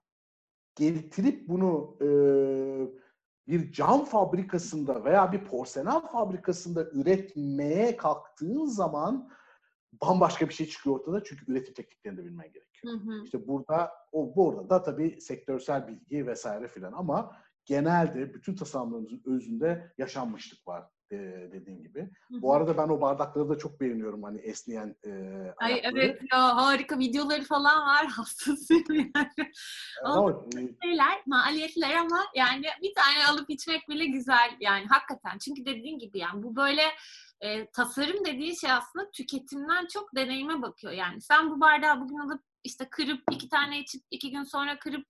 getirip 0.74 1.48
bunu 1.48 1.96
e, 2.00 2.08
bir 3.48 3.72
cam 3.72 4.04
fabrikasında 4.04 5.04
veya 5.04 5.32
bir 5.32 5.44
porselen 5.44 6.00
fabrikasında 6.00 6.84
üretmeye 6.84 7.96
kalktığın 7.96 8.66
zaman 8.66 9.30
bambaşka 9.92 10.48
bir 10.48 10.54
şey 10.54 10.66
çıkıyor 10.66 10.96
ortada 10.96 11.24
çünkü 11.24 11.52
üretim 11.52 11.74
tekniklerini 11.74 12.18
de 12.18 12.24
bilmen 12.24 12.52
gerekiyor. 12.52 12.94
Hı 12.94 12.98
hı. 12.98 13.24
İşte 13.24 13.48
burada 13.48 13.90
o 14.12 14.36
burada 14.36 14.70
da 14.70 14.82
tabii 14.82 15.20
sektörsel 15.20 15.88
bilgi 15.88 16.26
vesaire 16.26 16.68
filan 16.68 16.92
ama 16.92 17.36
genelde 17.64 18.34
bütün 18.34 18.56
tasarımlarımızın 18.56 19.22
özünde 19.26 19.92
yaşanmışlık 19.98 20.68
var 20.68 20.93
e, 21.14 21.52
dediğin 21.52 21.82
gibi. 21.82 22.00
Hı-hı. 22.00 22.42
Bu 22.42 22.54
arada 22.54 22.76
ben 22.76 22.88
o 22.88 23.00
bardakları 23.00 23.48
da 23.48 23.58
çok 23.58 23.80
beğeniyorum 23.80 24.22
hani 24.22 24.40
esneyen 24.40 24.96
e, 25.04 25.10
Ay 25.56 25.72
ayakları. 25.72 26.00
evet 26.00 26.20
ya 26.32 26.56
harika 26.56 26.98
videoları 26.98 27.42
falan 27.42 27.86
var 27.86 28.06
hastasıyım 28.16 28.84
yani. 28.88 29.52
ama, 30.04 30.30
e, 30.30 30.60
şeyler 30.82 31.22
maliyetler 31.26 31.94
ama 31.94 32.20
yani 32.34 32.64
bir 32.82 32.94
tane 32.94 33.26
alıp 33.26 33.50
içmek 33.50 33.88
bile 33.88 34.06
güzel 34.06 34.56
yani 34.60 34.86
hakikaten. 34.86 35.38
Çünkü 35.38 35.64
dediğin 35.64 35.98
gibi 35.98 36.18
yani 36.18 36.42
bu 36.42 36.56
böyle 36.56 36.82
e, 37.40 37.70
tasarım 37.70 38.24
dediği 38.24 38.60
şey 38.60 38.72
aslında 38.72 39.10
tüketimden 39.10 39.86
çok 39.86 40.16
deneyime 40.16 40.62
bakıyor. 40.62 40.92
Yani 40.92 41.20
sen 41.20 41.50
bu 41.50 41.60
bardağı 41.60 42.00
bugün 42.00 42.18
alıp 42.18 42.42
işte 42.64 42.88
kırıp 42.90 43.22
iki 43.30 43.48
tane 43.48 43.80
içip 43.80 44.02
iki 44.10 44.30
gün 44.30 44.42
sonra 44.42 44.78
kırıp 44.78 45.06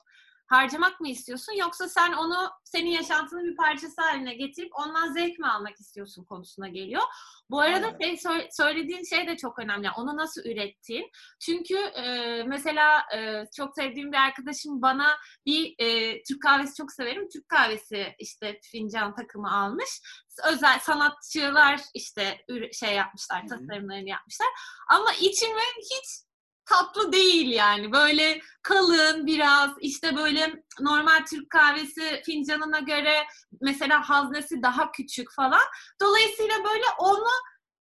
harcamak 0.46 1.00
mı 1.00 1.08
istiyorsun 1.08 1.52
yoksa 1.52 1.88
sen 1.88 2.12
onu 2.12 2.50
senin 2.64 2.90
yaşantının 2.90 3.44
bir 3.44 3.56
parçası 3.56 4.02
haline 4.02 4.34
getirip 4.34 4.72
ondan 4.78 5.12
zevk 5.12 5.38
mi 5.38 5.48
almak 5.48 5.80
istiyorsun 5.80 6.24
konusuna 6.24 6.68
geliyor. 6.68 7.02
Bu 7.50 7.60
arada 7.60 7.98
şey, 8.00 8.48
söylediğin 8.50 9.04
şey 9.04 9.26
de 9.26 9.36
çok 9.36 9.58
önemli. 9.58 9.90
Onu 9.90 10.16
nasıl 10.16 10.44
ürettiğin. 10.44 11.10
Çünkü 11.40 11.76
e, 11.76 12.42
mesela 12.42 13.02
e, 13.16 13.44
çok 13.56 13.74
sevdiğim 13.74 14.12
bir 14.12 14.16
arkadaşım 14.16 14.82
bana 14.82 15.16
bir 15.46 15.74
e, 15.78 16.22
Türk 16.22 16.42
kahvesi 16.42 16.74
çok 16.74 16.92
severim. 16.92 17.28
Türk 17.28 17.48
kahvesi 17.48 18.14
işte 18.18 18.60
fincan 18.62 19.14
takımı 19.14 19.56
almış. 19.56 20.00
Özel 20.44 20.78
sanatçılar 20.78 21.80
işte 21.94 22.44
şey 22.72 22.94
yapmışlar, 22.94 23.42
tasarımlarını 23.48 24.08
yapmışlar. 24.08 24.48
Ama 24.88 25.12
içimi 25.12 25.62
hiç 25.78 26.24
tatlı 26.66 27.12
değil 27.12 27.50
yani. 27.50 27.92
Böyle 27.92 28.40
kalın 28.62 29.26
biraz 29.26 29.70
işte 29.80 30.16
böyle 30.16 30.62
normal 30.80 31.24
Türk 31.30 31.50
kahvesi 31.50 32.22
fincanına 32.26 32.78
göre 32.78 33.26
mesela 33.60 34.08
haznesi 34.08 34.62
daha 34.62 34.92
küçük 34.92 35.32
falan. 35.32 35.62
Dolayısıyla 36.00 36.54
böyle 36.64 36.84
onu 36.98 37.30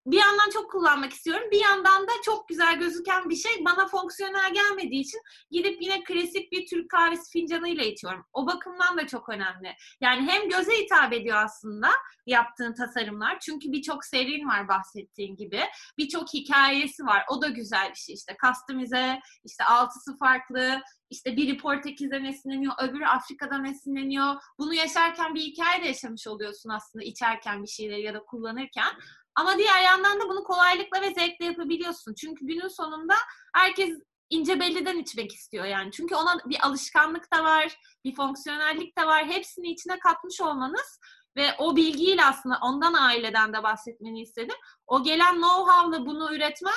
bir 0.06 0.18
yandan 0.18 0.50
çok 0.54 0.72
kullanmak 0.72 1.14
istiyorum. 1.14 1.48
Bir 1.52 1.62
yandan 1.62 2.08
da 2.08 2.12
çok 2.26 2.48
güzel 2.48 2.80
gözüken 2.80 3.30
bir 3.30 3.36
şey 3.36 3.66
bana 3.66 3.88
fonksiyonel 3.88 4.54
gelmediği 4.54 5.02
için 5.02 5.22
gidip 5.52 5.82
yine 5.82 6.04
klasik 6.04 6.52
bir 6.52 6.68
Türk 6.68 6.90
kahvesi 6.90 7.32
fincanıyla 7.32 7.84
içiyorum. 7.84 8.26
O 8.34 8.48
bakımdan 8.48 8.98
da 8.98 9.08
çok 9.08 9.30
önemli. 9.30 9.76
Yani 10.02 10.32
hem 10.32 10.50
göze 10.50 10.74
hitap 10.74 11.14
ediyor 11.14 11.38
aslında 11.38 11.90
yaptığın 12.26 12.74
tasarımlar. 12.74 13.40
Çünkü 13.40 13.72
birçok 13.72 14.06
serin 14.06 14.48
var 14.48 14.68
bahsettiğin 14.68 15.36
gibi. 15.36 15.62
Birçok 15.98 16.34
hikayesi 16.34 17.06
var. 17.06 17.26
O 17.30 17.42
da 17.42 17.48
güzel 17.48 17.90
bir 17.90 18.00
şey 18.00 18.16
işte. 18.16 18.38
Customize, 18.46 19.20
işte 19.46 19.64
altısı 19.64 20.18
farklı, 20.18 20.82
işte 21.10 21.38
biri 21.38 21.58
Portekiz'den 21.58 22.24
esinleniyor, 22.24 22.74
öbürü 22.82 23.06
Afrika'dan 23.06 23.66
esinleniyor. 23.66 24.36
Bunu 24.60 24.74
yaşarken 24.74 25.36
bir 25.36 25.42
hikaye 25.42 25.84
de 25.84 25.88
yaşamış 25.88 26.28
oluyorsun 26.28 26.70
aslında 26.70 27.06
içerken 27.06 27.64
bir 27.64 27.68
şeyleri 27.68 28.02
ya 28.02 28.14
da 28.14 28.20
kullanırken. 28.20 28.94
Ama 29.36 29.58
diğer 29.58 29.82
yandan 29.82 30.20
da 30.20 30.30
bunu 30.30 30.44
kolaylıkla 30.44 31.02
ve 31.02 31.14
zevkle 31.14 31.46
yapabiliyorsun. 31.46 32.14
Çünkü 32.14 32.46
günün 32.46 32.68
sonunda 32.68 33.14
herkes 33.56 34.00
ince 34.30 34.60
belliden 34.60 34.98
içmek 34.98 35.34
istiyor 35.34 35.66
yani. 35.66 35.92
Çünkü 35.92 36.16
ona 36.16 36.38
bir 36.46 36.68
alışkanlık 36.68 37.34
da 37.34 37.44
var, 37.44 37.80
bir 38.06 38.16
fonksiyonellik 38.16 38.98
de 38.98 39.06
var. 39.06 39.26
Hepsini 39.26 39.68
içine 39.68 40.00
katmış 40.00 40.42
olmanız 40.42 41.00
ve 41.38 41.44
o 41.58 41.76
bilgiyle 41.76 42.26
aslında 42.26 42.56
ondan 42.64 42.94
aileden 42.94 43.54
de 43.54 43.64
bahsetmeni 43.64 44.22
istedim. 44.22 44.56
O 44.88 45.04
gelen 45.04 45.36
know-how'la 45.36 46.06
bunu 46.06 46.36
üretmen 46.36 46.74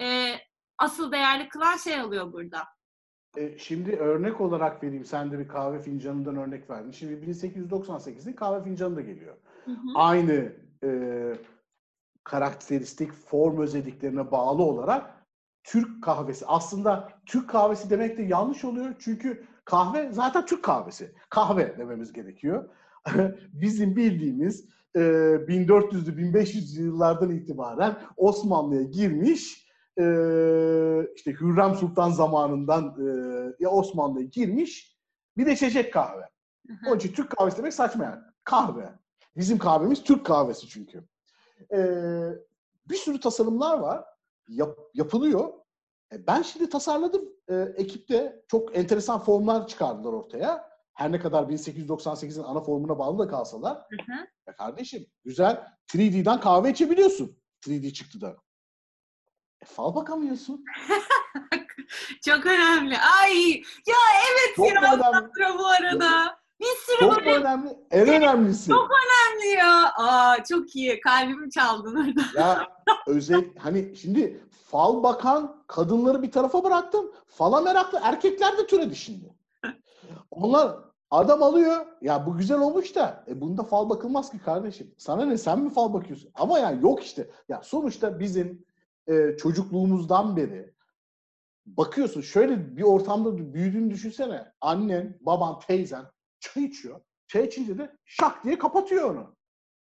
e, 0.00 0.34
asıl 0.78 1.12
değerli 1.12 1.48
kılan 1.48 1.76
şey 1.76 2.02
oluyor 2.02 2.32
burada. 2.32 2.64
E, 3.36 3.58
şimdi 3.58 3.96
örnek 3.96 4.40
olarak 4.40 4.82
vereyim. 4.82 5.04
Sen 5.04 5.32
de 5.32 5.38
bir 5.38 5.48
kahve 5.48 5.82
fincanından 5.82 6.36
örnek 6.36 6.70
verdin. 6.70 6.90
Şimdi 6.90 7.30
1898'in 7.30 8.32
kahve 8.32 8.64
fincanı 8.64 8.96
da 8.96 9.00
geliyor. 9.00 9.36
Hı 9.64 9.70
hı. 9.70 9.76
Aynı 9.94 10.52
e, 10.84 10.88
karakteristik 12.28 13.12
form 13.12 13.60
özelliklerine 13.60 14.30
bağlı 14.30 14.62
olarak 14.62 15.26
Türk 15.64 16.04
kahvesi. 16.04 16.46
Aslında 16.46 17.08
Türk 17.26 17.50
kahvesi 17.50 17.90
demek 17.90 18.18
de 18.18 18.22
yanlış 18.22 18.64
oluyor. 18.64 18.94
Çünkü 18.98 19.46
kahve 19.64 20.12
zaten 20.12 20.46
Türk 20.46 20.62
kahvesi. 20.62 21.14
Kahve 21.30 21.78
dememiz 21.78 22.12
gerekiyor. 22.12 22.68
Bizim 23.52 23.96
bildiğimiz 23.96 24.68
1400'lü 24.94 26.16
1500 26.16 26.76
yıllardan 26.76 27.30
itibaren 27.30 27.96
Osmanlı'ya 28.16 28.82
girmiş 28.82 29.68
işte 31.16 31.32
Hürrem 31.40 31.74
Sultan 31.74 32.10
zamanından 32.10 32.96
ya 33.60 33.70
Osmanlı'ya 33.70 34.26
girmiş 34.26 34.98
bir 35.36 35.46
de 35.46 35.56
çeşit 35.56 35.90
kahve. 35.90 36.28
Onun 36.86 36.96
için 36.96 37.12
Türk 37.12 37.30
kahvesi 37.30 37.58
demek 37.58 37.74
saçma 37.74 38.04
yani. 38.04 38.20
Kahve. 38.44 38.88
Bizim 39.36 39.58
kahvemiz 39.58 40.02
Türk 40.02 40.26
kahvesi 40.26 40.68
çünkü 40.68 41.04
e, 41.72 41.78
bir 42.88 42.96
sürü 42.96 43.20
tasarımlar 43.20 43.78
var. 43.78 44.04
Yap, 44.48 44.78
yapılıyor. 44.94 45.52
E, 46.12 46.26
ben 46.26 46.42
şimdi 46.42 46.70
tasarladım. 46.70 47.28
E, 47.48 47.54
ekipte 47.76 48.42
çok 48.48 48.76
enteresan 48.76 49.20
formlar 49.20 49.68
çıkardılar 49.68 50.12
ortaya. 50.12 50.68
Her 50.94 51.12
ne 51.12 51.20
kadar 51.20 51.42
1898'in 51.42 52.42
ana 52.42 52.60
formuna 52.60 52.98
bağlı 52.98 53.18
da 53.18 53.28
kalsalar. 53.28 53.76
Hı 53.76 54.12
hı. 54.12 54.26
Ya 54.46 54.56
kardeşim 54.56 55.06
güzel 55.24 55.66
3D'den 55.94 56.40
kahve 56.40 56.70
içebiliyorsun. 56.70 57.38
3D 57.66 57.92
çıktı 57.92 58.20
da. 58.20 58.36
E, 59.62 59.64
fal 59.64 59.94
bakamıyorsun. 59.94 60.64
çok 62.24 62.46
önemli. 62.46 62.98
Ay 62.98 63.50
ya 63.86 63.96
evet 64.28 64.56
çok 64.56 64.68
ya 64.68 64.80
önemli. 64.80 65.58
bu 65.58 65.66
arada. 65.66 66.37
Bir 66.60 66.66
sürü 66.66 66.98
çok 66.98 67.16
böyle... 67.16 67.34
önemli. 67.34 67.78
En 67.90 68.08
önemlisi. 68.08 68.70
Çok 68.70 68.90
önemli 68.90 69.56
ya. 69.56 69.92
Aa 69.96 70.44
çok 70.44 70.76
iyi. 70.76 71.00
Kalbimi 71.00 71.50
çaldın 71.50 71.96
orada. 71.96 72.40
Ya 72.40 72.68
özel 73.06 73.44
hani 73.58 73.96
şimdi 73.96 74.40
fal 74.50 75.02
bakan 75.02 75.64
kadınları 75.66 76.22
bir 76.22 76.30
tarafa 76.30 76.64
bıraktım. 76.64 77.12
Fala 77.26 77.60
meraklı 77.60 78.00
erkekler 78.02 78.58
de 78.58 78.66
türedi 78.66 78.96
şimdi. 78.96 79.34
Onlar 80.30 80.78
adam 81.10 81.42
alıyor. 81.42 81.86
Ya 82.00 82.26
bu 82.26 82.36
güzel 82.36 82.58
olmuş 82.58 82.94
da 82.94 83.24
e 83.28 83.40
bunda 83.40 83.62
fal 83.62 83.90
bakılmaz 83.90 84.30
ki 84.30 84.38
kardeşim. 84.38 84.94
Sana 84.98 85.24
ne 85.24 85.38
sen 85.38 85.60
mi 85.60 85.70
fal 85.70 85.92
bakıyorsun? 85.92 86.30
Ama 86.34 86.58
yani 86.58 86.82
yok 86.82 87.02
işte. 87.02 87.30
Ya 87.48 87.60
sonuçta 87.64 88.20
bizim 88.20 88.64
e, 89.06 89.36
çocukluğumuzdan 89.36 90.36
beri 90.36 90.74
bakıyorsun 91.66 92.20
şöyle 92.20 92.76
bir 92.76 92.82
ortamda 92.82 93.54
büyüdüğünü 93.54 93.90
düşünsene. 93.90 94.52
Annen, 94.60 95.18
baban, 95.20 95.58
teyzen 95.58 96.04
çay 96.40 96.64
içiyor. 96.64 97.00
Çay 97.26 97.46
içince 97.46 97.78
de 97.78 97.96
şak 98.04 98.44
diye 98.44 98.58
kapatıyor 98.58 99.10
onu. 99.10 99.36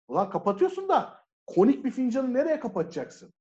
Ulan 0.07 0.29
kapatıyorsun 0.29 0.89
da 0.89 1.25
konik 1.47 1.85
bir 1.85 1.91
fincanı 1.91 2.33
nereye 2.33 2.59
kapatacaksın 2.59 3.33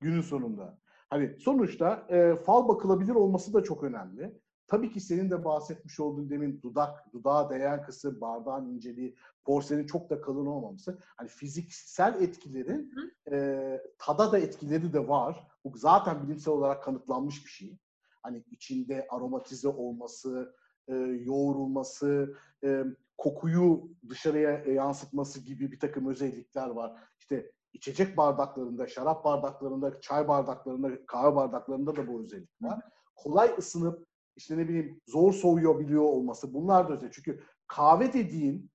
günün 0.00 0.20
sonunda? 0.20 0.78
Hani 1.10 1.36
sonuçta 1.40 2.06
e, 2.08 2.34
fal 2.34 2.68
bakılabilir 2.68 3.14
olması 3.14 3.54
da 3.54 3.62
çok 3.62 3.84
önemli. 3.84 4.40
Tabii 4.66 4.92
ki 4.92 5.00
senin 5.00 5.30
de 5.30 5.44
bahsetmiş 5.44 6.00
olduğun 6.00 6.30
demin 6.30 6.62
dudak, 6.62 7.12
dudağa 7.12 7.50
değen 7.50 7.82
kısım, 7.82 8.20
bardağın 8.20 8.66
inceliği, 8.74 9.16
porselenin 9.44 9.86
çok 9.86 10.10
da 10.10 10.20
kalın 10.20 10.46
olmaması. 10.46 10.98
Hani 11.16 11.28
fiziksel 11.28 12.22
etkilerin 12.22 12.92
e, 13.32 13.80
tada 13.98 14.32
da 14.32 14.38
etkileri 14.38 14.92
de 14.92 15.08
var. 15.08 15.46
Bu 15.64 15.78
zaten 15.78 16.22
bilimsel 16.22 16.54
olarak 16.54 16.82
kanıtlanmış 16.82 17.44
bir 17.44 17.50
şey. 17.50 17.78
Hani 18.22 18.44
içinde 18.50 19.06
aromatize 19.10 19.68
olması, 19.68 20.54
e, 20.88 20.94
yoğrulması, 21.24 22.36
e, 22.64 22.84
kokuyu 23.18 23.90
dışarıya 24.08 24.50
yansıtması 24.50 25.40
gibi 25.40 25.72
bir 25.72 25.80
takım 25.80 26.08
özellikler 26.08 26.68
var. 26.68 27.02
İşte 27.18 27.52
içecek 27.72 28.16
bardaklarında, 28.16 28.86
şarap 28.86 29.24
bardaklarında, 29.24 30.00
çay 30.00 30.28
bardaklarında, 30.28 31.06
kahve 31.06 31.36
bardaklarında 31.36 31.96
da 31.96 32.08
bu 32.08 32.22
özellik 32.22 32.62
var. 32.62 32.80
Kolay 33.16 33.54
ısınıp 33.58 34.06
işte 34.36 34.56
ne 34.58 34.68
bileyim 34.68 35.00
zor 35.06 35.32
soğuyabiliyor 35.32 36.02
olması 36.02 36.54
bunlar 36.54 36.88
da 36.88 36.92
özel. 36.92 37.10
Çünkü 37.12 37.42
kahve 37.66 38.12
dediğin 38.12 38.70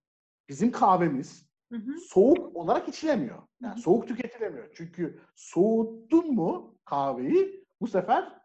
bizim 0.49 0.71
kahvemiz 0.71 1.49
hı 1.71 1.77
hı. 1.77 1.99
soğuk 1.99 2.55
olarak 2.55 2.87
içilemiyor. 2.87 3.41
Yani 3.61 3.73
hı 3.73 3.77
hı. 3.77 3.81
soğuk 3.81 4.07
tüketilemiyor. 4.07 4.69
Çünkü 4.75 5.21
soğuttun 5.35 6.33
mu 6.33 6.75
kahveyi 6.85 7.65
bu 7.81 7.87
sefer 7.87 8.39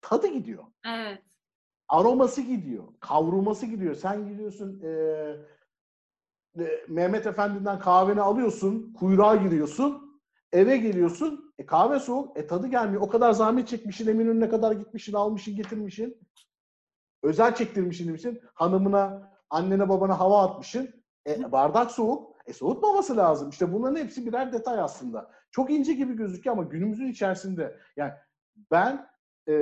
tadı 0.00 0.26
gidiyor. 0.26 0.64
Evet 0.86 1.31
aroması 1.88 2.40
gidiyor, 2.40 2.84
kavrulması 3.00 3.66
gidiyor. 3.66 3.94
Sen 3.94 4.28
gidiyorsun 4.28 4.80
e, 4.84 4.88
e, 6.58 6.84
Mehmet 6.88 7.26
Efendi'den 7.26 7.78
kahveni 7.78 8.20
alıyorsun, 8.20 8.92
kuyruğa 8.92 9.36
giriyorsun, 9.36 10.20
eve 10.52 10.76
geliyorsun, 10.76 11.54
e, 11.58 11.66
kahve 11.66 12.00
soğuk, 12.00 12.38
e, 12.38 12.46
tadı 12.46 12.66
gelmiyor. 12.66 13.02
O 13.02 13.08
kadar 13.08 13.32
zahmet 13.32 13.68
çekmişsin, 13.68 14.08
Eminönü'ne 14.08 14.48
kadar 14.48 14.72
gitmişsin, 14.72 15.12
almışsın, 15.12 15.56
getirmişsin. 15.56 16.18
Özel 17.22 17.54
çektirmişsin 17.54 18.08
demişsin. 18.08 18.40
Hanımına, 18.54 19.32
annene, 19.50 19.88
babana 19.88 20.20
hava 20.20 20.42
atmışsın. 20.42 20.90
E, 21.26 21.52
bardak 21.52 21.90
soğuk. 21.90 22.32
E 22.46 22.52
soğutmaması 22.52 23.16
lazım. 23.16 23.48
İşte 23.50 23.72
bunların 23.72 23.96
hepsi 23.96 24.26
birer 24.26 24.52
detay 24.52 24.80
aslında. 24.80 25.30
Çok 25.50 25.70
ince 25.70 25.92
gibi 25.92 26.16
gözüküyor 26.16 26.56
ama 26.56 26.68
günümüzün 26.68 27.06
içerisinde 27.06 27.78
yani 27.96 28.12
ben 28.70 29.08
e, 29.48 29.54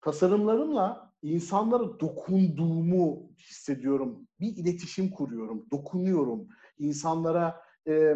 tasarımlarımla 0.00 1.11
insanlara 1.22 2.00
dokunduğumu 2.00 3.30
hissediyorum. 3.38 4.28
Bir 4.40 4.56
iletişim 4.56 5.10
kuruyorum, 5.10 5.66
dokunuyorum. 5.70 6.48
İnsanlara 6.78 7.62
e, 7.88 8.14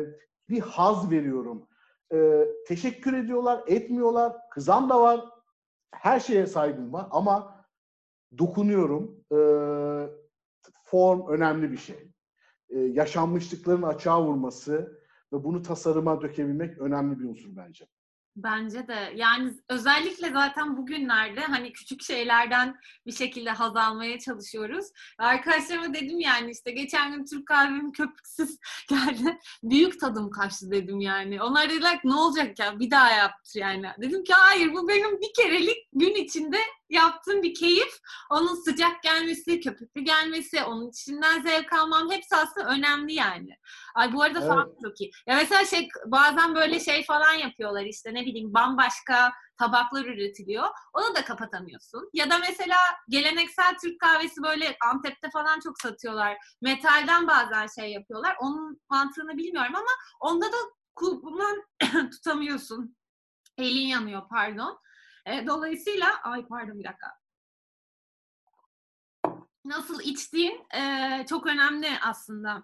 bir 0.48 0.60
haz 0.60 1.10
veriyorum. 1.10 1.68
E, 2.12 2.46
teşekkür 2.68 3.12
ediyorlar, 3.12 3.64
etmiyorlar. 3.66 4.36
Kızan 4.50 4.90
da 4.90 5.02
var. 5.02 5.24
Her 5.90 6.20
şeye 6.20 6.46
saygım 6.46 6.92
var 6.92 7.06
ama 7.10 7.64
dokunuyorum. 8.38 9.24
E, 9.32 9.38
form 10.84 11.28
önemli 11.28 11.72
bir 11.72 11.76
şey. 11.76 12.12
E, 12.68 12.78
yaşanmışlıkların 12.78 13.82
açığa 13.82 14.24
vurması 14.24 15.02
ve 15.32 15.44
bunu 15.44 15.62
tasarıma 15.62 16.22
dökebilmek 16.22 16.78
önemli 16.78 17.18
bir 17.18 17.24
unsur 17.24 17.56
bence. 17.56 17.86
Bence 18.36 18.88
de. 18.88 19.12
Yani 19.16 19.52
özellikle 19.68 20.30
zaten 20.30 20.76
bugünlerde 20.76 21.40
hani 21.40 21.72
küçük 21.72 22.02
şeylerden 22.02 22.76
bir 23.06 23.12
şekilde 23.12 23.50
haz 23.50 23.76
almaya 23.76 24.18
çalışıyoruz. 24.18 24.86
Arkadaşlarıma 25.18 25.94
dedim 25.94 26.20
yani 26.20 26.50
işte 26.50 26.70
geçen 26.70 27.12
gün 27.12 27.24
Türk 27.24 27.46
kahvem 27.46 27.92
köpüksüz 27.92 28.58
geldi. 28.88 29.38
Büyük 29.62 30.00
tadım 30.00 30.30
kaçtı 30.30 30.70
dedim 30.70 31.00
yani. 31.00 31.42
Onlar 31.42 31.70
dediler 31.70 32.00
ne 32.04 32.14
olacak 32.14 32.58
ya 32.58 32.78
bir 32.78 32.90
daha 32.90 33.10
yaptır 33.10 33.60
yani. 33.60 33.86
Dedim 34.02 34.24
ki 34.24 34.32
hayır 34.32 34.72
bu 34.72 34.88
benim 34.88 35.20
bir 35.20 35.32
kerelik 35.36 35.88
gün 35.92 36.14
içinde 36.14 36.58
yaptığım 36.90 37.42
bir 37.42 37.54
keyif. 37.54 37.98
Onun 38.30 38.54
sıcak 38.54 39.02
gelmesi, 39.02 39.60
köpüklü 39.60 40.00
gelmesi, 40.00 40.62
onun 40.62 40.88
içinden 40.88 41.42
zevk 41.42 41.72
almam 41.72 42.10
hepsi 42.10 42.36
aslında 42.36 42.68
önemli 42.68 43.12
yani. 43.12 43.50
Ay 43.94 44.12
bu 44.12 44.22
arada 44.22 44.38
evet. 44.38 44.48
falan 44.48 44.74
çok 44.82 45.00
iyi. 45.00 45.10
Ya 45.26 45.36
mesela 45.36 45.64
şey 45.64 45.88
bazen 46.06 46.54
böyle 46.54 46.80
şey 46.80 47.04
falan 47.04 47.32
yapıyorlar 47.32 47.84
işte 47.84 48.14
ne 48.14 48.25
bileyim 48.26 48.54
bambaşka 48.54 49.32
tabaklar 49.58 50.04
üretiliyor. 50.04 50.68
Onu 50.92 51.14
da 51.14 51.24
kapatamıyorsun. 51.24 52.10
Ya 52.12 52.30
da 52.30 52.38
mesela 52.38 52.76
geleneksel 53.08 53.76
Türk 53.82 54.00
kahvesi 54.00 54.42
böyle 54.42 54.76
Antep'te 54.92 55.30
falan 55.30 55.60
çok 55.60 55.80
satıyorlar. 55.80 56.36
Metalden 56.62 57.26
bazen 57.26 57.66
şey 57.80 57.92
yapıyorlar. 57.92 58.36
Onun 58.40 58.80
mantığını 58.90 59.36
bilmiyorum 59.36 59.74
ama 59.74 59.90
onda 60.20 60.46
da 60.46 60.56
kulpundan 60.94 61.64
tutamıyorsun. 62.10 62.96
Elin 63.58 63.86
yanıyor 63.86 64.22
pardon. 64.30 64.80
E, 65.26 65.46
dolayısıyla 65.46 66.22
ay 66.22 66.46
pardon 66.46 66.78
bir 66.78 66.84
dakika. 66.84 67.12
Nasıl 69.64 70.00
içtiğin 70.00 70.66
e, 70.74 71.26
çok 71.28 71.46
önemli 71.46 71.88
aslında 72.02 72.62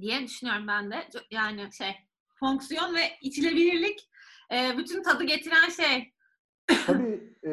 diye 0.00 0.22
düşünüyorum 0.22 0.66
ben 0.68 0.90
de. 0.90 1.08
Yani 1.30 1.72
şey 1.72 1.96
fonksiyon 2.34 2.94
ve 2.94 3.18
içilebilirlik 3.20 4.08
e, 4.52 4.78
bütün 4.78 5.02
tadı 5.02 5.24
getiren 5.24 5.68
şey. 5.68 6.12
Tabii 6.86 7.36
e, 7.46 7.52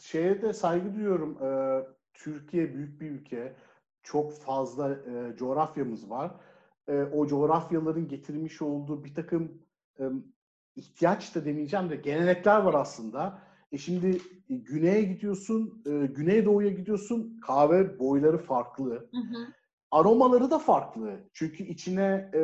şeye 0.00 0.42
de 0.42 0.52
saygı 0.52 0.94
duyuyorum. 0.94 1.42
E, 1.42 1.50
Türkiye 2.14 2.74
büyük 2.74 3.00
bir 3.00 3.10
ülke. 3.10 3.56
Çok 4.02 4.32
fazla 4.32 4.92
e, 4.92 5.36
coğrafyamız 5.36 6.10
var. 6.10 6.30
E, 6.88 7.02
o 7.02 7.26
coğrafyaların 7.26 8.08
getirmiş 8.08 8.62
olduğu 8.62 9.04
bir 9.04 9.14
takım 9.14 9.62
e, 9.98 10.04
ihtiyaç 10.76 11.34
da 11.34 11.44
demeyeceğim 11.44 11.90
de 11.90 11.96
gelenekler 11.96 12.60
var 12.60 12.74
aslında. 12.74 13.42
E 13.72 13.78
şimdi 13.78 14.20
e, 14.50 14.54
güneye 14.54 15.02
gidiyorsun, 15.02 15.82
e, 15.86 16.06
güneydoğuya 16.06 16.70
gidiyorsun, 16.70 17.40
kahve 17.40 17.98
boyları 17.98 18.38
farklı. 18.38 18.90
Hı 18.90 19.18
hı. 19.18 19.46
Aromaları 19.90 20.50
da 20.50 20.58
farklı. 20.58 21.20
Çünkü 21.32 21.64
içine 21.64 22.30
e, 22.34 22.42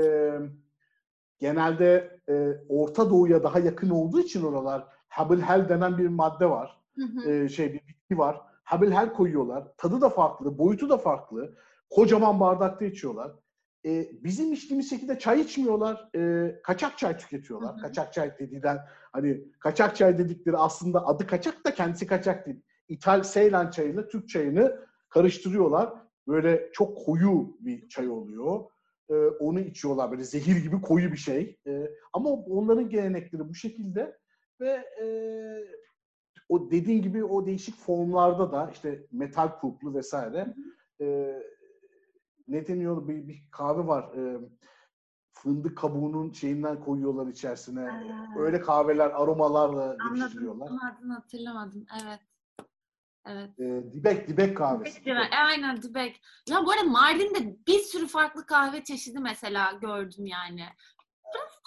genelde 1.39 2.21
e, 2.29 2.53
Orta 2.69 3.11
Doğu'ya 3.11 3.43
daha 3.43 3.59
yakın 3.59 3.91
olduğu 3.91 4.21
için 4.21 4.43
oralar 4.43 4.87
Habilhel 5.09 5.69
denen 5.69 5.99
bir 5.99 6.09
madde 6.09 6.51
var. 6.51 6.81
Hı 6.97 7.05
hı. 7.05 7.31
E, 7.31 7.49
şey 7.49 7.73
bir 7.73 7.81
bitki 7.89 8.19
var. 8.19 8.41
Habilhel 8.65 9.13
koyuyorlar. 9.13 9.65
Tadı 9.77 10.01
da 10.01 10.09
farklı, 10.09 10.59
boyutu 10.59 10.89
da 10.89 10.99
farklı. 10.99 11.55
Kocaman 11.91 12.41
bardakta 12.41 12.85
içiyorlar. 12.85 13.33
E, 13.87 14.09
bizim 14.25 14.53
içtiğimiz 14.53 14.91
şekilde 14.91 15.19
çay 15.19 15.41
içmiyorlar. 15.41 16.09
E, 16.17 16.55
kaçak 16.63 16.99
çay 16.99 17.17
tüketiyorlar. 17.17 17.73
Hı 17.73 17.79
hı. 17.79 17.83
Kaçak 17.83 18.13
çay 18.13 18.39
dediğinden 18.39 18.79
hani 19.13 19.45
kaçak 19.61 19.97
çay 19.97 20.19
dedikleri 20.19 20.57
aslında 20.57 21.07
adı 21.07 21.27
kaçak 21.27 21.65
da 21.65 21.75
kendisi 21.75 22.07
kaçak 22.07 22.47
değil. 22.47 22.61
İthal 22.89 23.23
Seylan 23.23 23.71
çayıyla 23.71 24.09
Türk 24.09 24.29
çayını 24.29 24.81
karıştırıyorlar. 25.09 25.95
Böyle 26.29 26.71
çok 26.73 27.07
koyu 27.07 27.57
bir 27.61 27.89
çay 27.89 28.09
oluyor. 28.09 28.65
E, 29.11 29.15
onu 29.15 29.61
içiyorlar 29.61 30.11
böyle 30.11 30.25
zehir 30.25 30.57
gibi 30.57 30.81
koyu 30.81 31.13
bir 31.13 31.17
şey. 31.17 31.59
E, 31.67 31.91
ama 32.13 32.31
onların 32.31 32.89
gelenekleri 32.89 33.49
bu 33.49 33.55
şekilde 33.55 34.19
ve 34.61 34.71
e, 35.03 35.07
o 36.49 36.71
dediğin 36.71 37.03
gibi 37.03 37.25
o 37.25 37.47
değişik 37.47 37.77
formlarda 37.77 38.53
da 38.53 38.71
işte 38.73 39.07
metal 39.13 39.49
kuplu 39.61 39.95
vesaire. 39.95 40.55
E, 41.01 41.39
ne 42.49 42.67
deniyor 42.67 43.09
bir, 43.09 43.29
bir 43.29 43.45
kahve 43.51 43.87
var. 43.87 44.15
E, 44.17 44.41
fındık 45.33 45.79
kabuğunun 45.79 46.33
şeyinden 46.33 46.81
koyuyorlar 46.81 47.27
içerisine. 47.27 47.83
Ee, 47.83 48.41
Öyle 48.41 48.61
kahveler 48.61 49.11
aromalarla 49.11 49.97
geliştiriyorlar. 50.09 50.67
Anladım. 50.67 50.97
Adını 50.99 51.13
hatırlamadım. 51.13 51.87
Evet. 52.05 52.21
Evet. 53.27 53.61
E, 53.61 53.93
dibek, 53.93 54.29
dibek 54.29 54.57
kahvesi. 54.57 55.01
Dibek, 55.01 55.17
dibek. 55.17 55.33
Aynen 55.33 55.83
dibek. 55.83 56.21
Ya 56.49 56.67
bu 56.67 56.71
arada 56.71 56.85
Mardin'de 56.85 57.57
bir 57.67 57.79
sürü 57.79 58.07
farklı 58.07 58.47
kahve 58.47 58.85
çeşidi 58.85 59.19
mesela 59.19 59.73
gördüm 59.73 60.27
yani. 60.27 60.65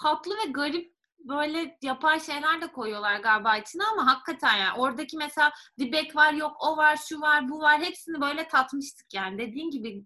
Tatlı 0.02 0.34
ve 0.36 0.50
garip 0.50 0.92
böyle 1.18 1.78
yapay 1.82 2.20
şeyler 2.20 2.60
de 2.60 2.66
koyuyorlar 2.66 3.20
galiba 3.20 3.56
içine 3.56 3.82
ama 3.84 4.06
hakikaten 4.06 4.56
yani 4.56 4.80
oradaki 4.80 5.16
mesela 5.16 5.52
dibek 5.78 6.16
var 6.16 6.32
yok 6.32 6.56
o 6.60 6.76
var 6.76 6.98
şu 7.08 7.20
var 7.20 7.48
bu 7.48 7.60
var 7.60 7.80
hepsini 7.80 8.20
böyle 8.20 8.48
tatmıştık 8.48 9.14
yani 9.14 9.38
dediğin 9.38 9.70
gibi 9.70 10.04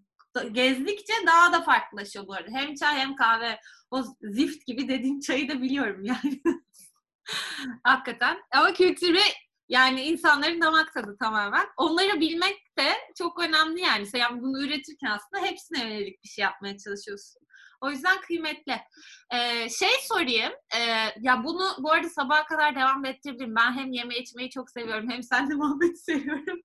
gezdikçe 0.51 1.13
daha 1.27 1.53
da 1.53 1.61
farklılaşıyor 1.61 2.27
bu 2.27 2.33
arada. 2.33 2.51
Hem 2.51 2.75
çay 2.75 2.95
hem 2.95 3.15
kahve. 3.15 3.59
O 3.91 4.03
zift 4.21 4.67
gibi 4.67 4.87
dediğin 4.87 5.19
çayı 5.19 5.49
da 5.49 5.61
biliyorum 5.61 6.03
yani. 6.03 6.41
Hakikaten. 7.83 8.37
Ama 8.51 8.73
kültürü 8.73 9.19
yani 9.69 10.01
insanların 10.01 10.61
damak 10.61 10.93
tadı 10.93 11.17
tamamen. 11.19 11.65
Onları 11.77 12.19
bilmek 12.19 12.77
de 12.77 12.89
çok 13.17 13.43
önemli 13.43 13.81
yani. 13.81 14.05
Sen 14.05 14.41
bunu 14.41 14.63
üretirken 14.63 15.07
aslında 15.07 15.51
hepsine 15.51 15.83
yönelik 15.83 16.23
bir 16.23 16.29
şey 16.29 16.43
yapmaya 16.43 16.77
çalışıyorsun. 16.77 17.41
O 17.81 17.89
yüzden 17.89 18.21
kıymetli. 18.21 18.81
Ee, 19.33 19.69
şey 19.69 19.89
sorayım. 20.01 20.53
E, 20.75 20.79
ya 21.19 21.43
bunu 21.43 21.65
bu 21.79 21.91
arada 21.91 22.09
sabaha 22.09 22.45
kadar 22.45 22.75
devam 22.75 23.05
ettirebilirim. 23.05 23.55
Ben 23.55 23.73
hem 23.73 23.91
yeme 23.91 24.17
içmeyi 24.17 24.49
çok 24.49 24.69
seviyorum 24.71 25.09
hem 25.09 25.23
sen 25.23 25.49
de 25.49 25.53
muhabbeti 25.55 25.97
seviyorum. 25.97 26.59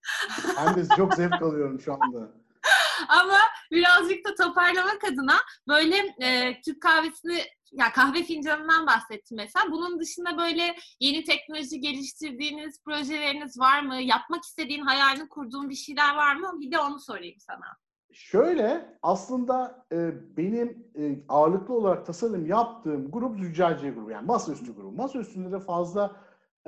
ben 0.57 0.75
de 0.75 0.89
çok 0.97 1.15
zevk 1.15 1.43
alıyorum 1.43 1.81
şu 1.81 1.93
anda. 1.93 2.33
Ama 3.09 3.39
birazcık 3.71 4.27
da 4.27 4.35
toparlamak 4.35 5.05
adına 5.05 5.37
böyle 5.69 5.97
e, 6.23 6.61
Türk 6.61 6.83
kahvesini 6.83 7.43
ya 7.73 7.93
kahve 7.93 8.23
fincanından 8.23 8.87
bahsettim 8.87 9.37
mesela. 9.37 9.65
Bunun 9.71 10.01
dışında 10.01 10.39
böyle 10.39 10.77
yeni 11.01 11.25
teknoloji 11.25 11.81
geliştirdiğiniz 11.81 12.85
projeleriniz 12.85 13.59
var 13.59 13.83
mı? 13.83 13.97
Yapmak 13.97 14.45
istediğin, 14.45 14.83
hayalini 14.83 15.29
kurduğun 15.29 15.71
bir 15.71 15.75
şeyler 15.75 16.15
var 16.15 16.37
mı? 16.37 16.61
Bir 16.61 16.71
de 16.71 16.79
onu 16.79 17.01
sorayım 17.01 17.37
sana. 17.39 17.77
Şöyle 18.13 18.99
aslında 19.03 19.87
e, 19.93 19.97
benim 20.37 20.87
e, 20.99 21.25
ağırlıklı 21.29 21.75
olarak 21.75 22.07
tasarım 22.07 22.47
yaptığım 22.47 23.11
grup 23.11 23.39
Züccaciye 23.39 23.93
grubu 23.93 24.11
yani 24.11 24.27
masaüstü 24.27 24.75
grubu. 24.75 24.93
Masaüstünde 24.93 25.53
de 25.53 25.61
fazla 25.61 26.17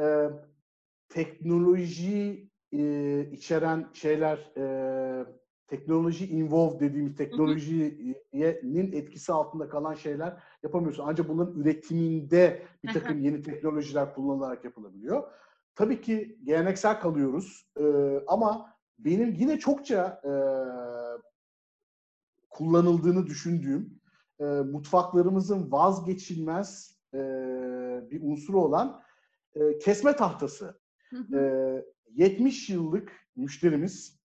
e, 0.01 0.31
teknoloji 1.09 2.51
e, 2.73 3.21
içeren 3.33 3.89
şeyler 3.93 4.39
e, 4.57 4.65
teknoloji 5.77 6.27
involved 6.27 6.81
dediğimiz 6.81 7.17
teknolojinin 7.17 8.93
etkisi 8.93 9.33
altında 9.33 9.69
kalan 9.69 9.95
şeyler 9.95 10.43
yapamıyorsun. 10.63 11.05
Ancak 11.07 11.29
bunların 11.29 11.61
üretiminde 11.61 12.63
bir 12.85 12.93
takım 12.93 13.21
yeni 13.21 13.43
teknolojiler 13.43 14.15
kullanılarak 14.15 14.65
yapılabiliyor. 14.65 15.23
Tabii 15.75 16.01
ki 16.01 16.39
geleneksel 16.45 17.01
kalıyoruz 17.01 17.67
ee, 17.81 17.85
ama 18.27 18.75
benim 18.99 19.35
yine 19.35 19.59
çokça 19.59 20.21
e, 20.25 20.33
kullanıldığını 22.51 23.27
düşündüğüm 23.27 24.01
e, 24.41 24.45
mutfaklarımızın 24.45 25.73
vazgeçilmez 25.73 26.99
e, 27.15 27.19
bir 28.11 28.21
unsuru 28.23 28.61
olan 28.61 29.03
e, 29.55 29.79
kesme 29.79 30.17
tahtası. 30.17 30.81
E, 31.35 31.85
70 32.15 32.71
yıllık 32.71 33.13
müşterimiz 33.37 34.24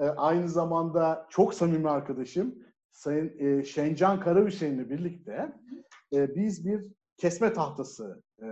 e, 0.00 0.04
aynı 0.04 0.48
zamanda 0.48 1.26
çok 1.30 1.54
samimi 1.54 1.88
arkadaşım 1.90 2.54
Sayın 2.92 3.38
e, 3.38 3.64
Şencan 3.64 4.20
Karahüseyin'le 4.20 4.90
birlikte 4.90 5.52
e, 6.12 6.34
biz 6.34 6.66
bir 6.66 6.86
kesme 7.16 7.52
tahtası 7.52 8.22
e, 8.42 8.46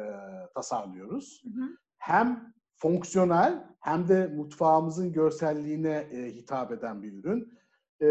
tasarlıyoruz. 0.54 1.42
Hı 1.44 1.60
hı. 1.60 1.68
Hem 1.98 2.52
fonksiyonel 2.76 3.64
hem 3.80 4.08
de 4.08 4.26
mutfağımızın 4.26 5.12
görselliğine 5.12 6.08
e, 6.12 6.34
hitap 6.34 6.72
eden 6.72 7.02
bir 7.02 7.12
ürün. 7.12 7.58
E, 8.02 8.06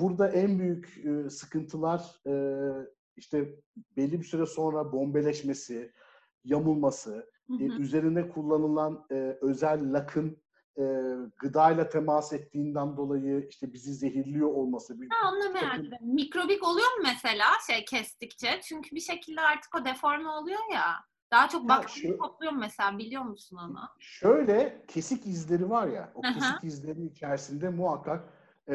burada 0.00 0.28
en 0.28 0.58
büyük 0.58 1.04
e, 1.04 1.30
sıkıntılar 1.30 2.20
e, 2.26 2.32
işte 3.16 3.54
belli 3.96 4.20
bir 4.20 4.24
süre 4.24 4.46
sonra 4.46 4.92
bombeleşmesi, 4.92 5.92
yamulması, 6.44 7.30
hı 7.46 7.54
hı. 7.54 7.62
E, 7.62 7.66
üzerine 7.66 8.28
kullanılan 8.28 9.06
e, 9.10 9.38
özel 9.40 9.92
lakın 9.92 10.43
e, 10.78 10.84
gıdayla 11.38 11.88
temas 11.88 12.32
ettiğinden 12.32 12.96
dolayı 12.96 13.46
işte 13.50 13.72
bizi 13.72 13.94
zehirliyor 13.94 14.48
olması. 14.48 15.00
Bir, 15.00 15.08
ha, 15.10 15.30
onu 15.32 15.52
merak 15.52 15.78
ettim. 15.78 15.98
Mikrobik 16.00 16.68
oluyor 16.68 16.86
mu 16.96 17.02
mesela 17.02 17.44
şey 17.66 17.84
kestikçe? 17.84 18.60
Çünkü 18.62 18.96
bir 18.96 19.00
şekilde 19.00 19.40
artık 19.40 19.74
o 19.74 19.84
deforme 19.84 20.28
oluyor 20.28 20.72
ya. 20.72 20.94
Daha 21.30 21.48
çok 21.48 21.68
bakteri 21.68 22.18
topluyor 22.18 22.52
mesela 22.52 22.98
biliyor 22.98 23.22
musun 23.22 23.56
onu? 23.56 23.80
Şöyle 23.98 24.84
kesik 24.88 25.26
izleri 25.26 25.70
var 25.70 25.86
ya 25.86 26.12
o 26.14 26.20
kesik 26.22 26.64
izlerin 26.64 27.08
içerisinde 27.08 27.68
muhakkak 27.68 28.28
e, 28.68 28.74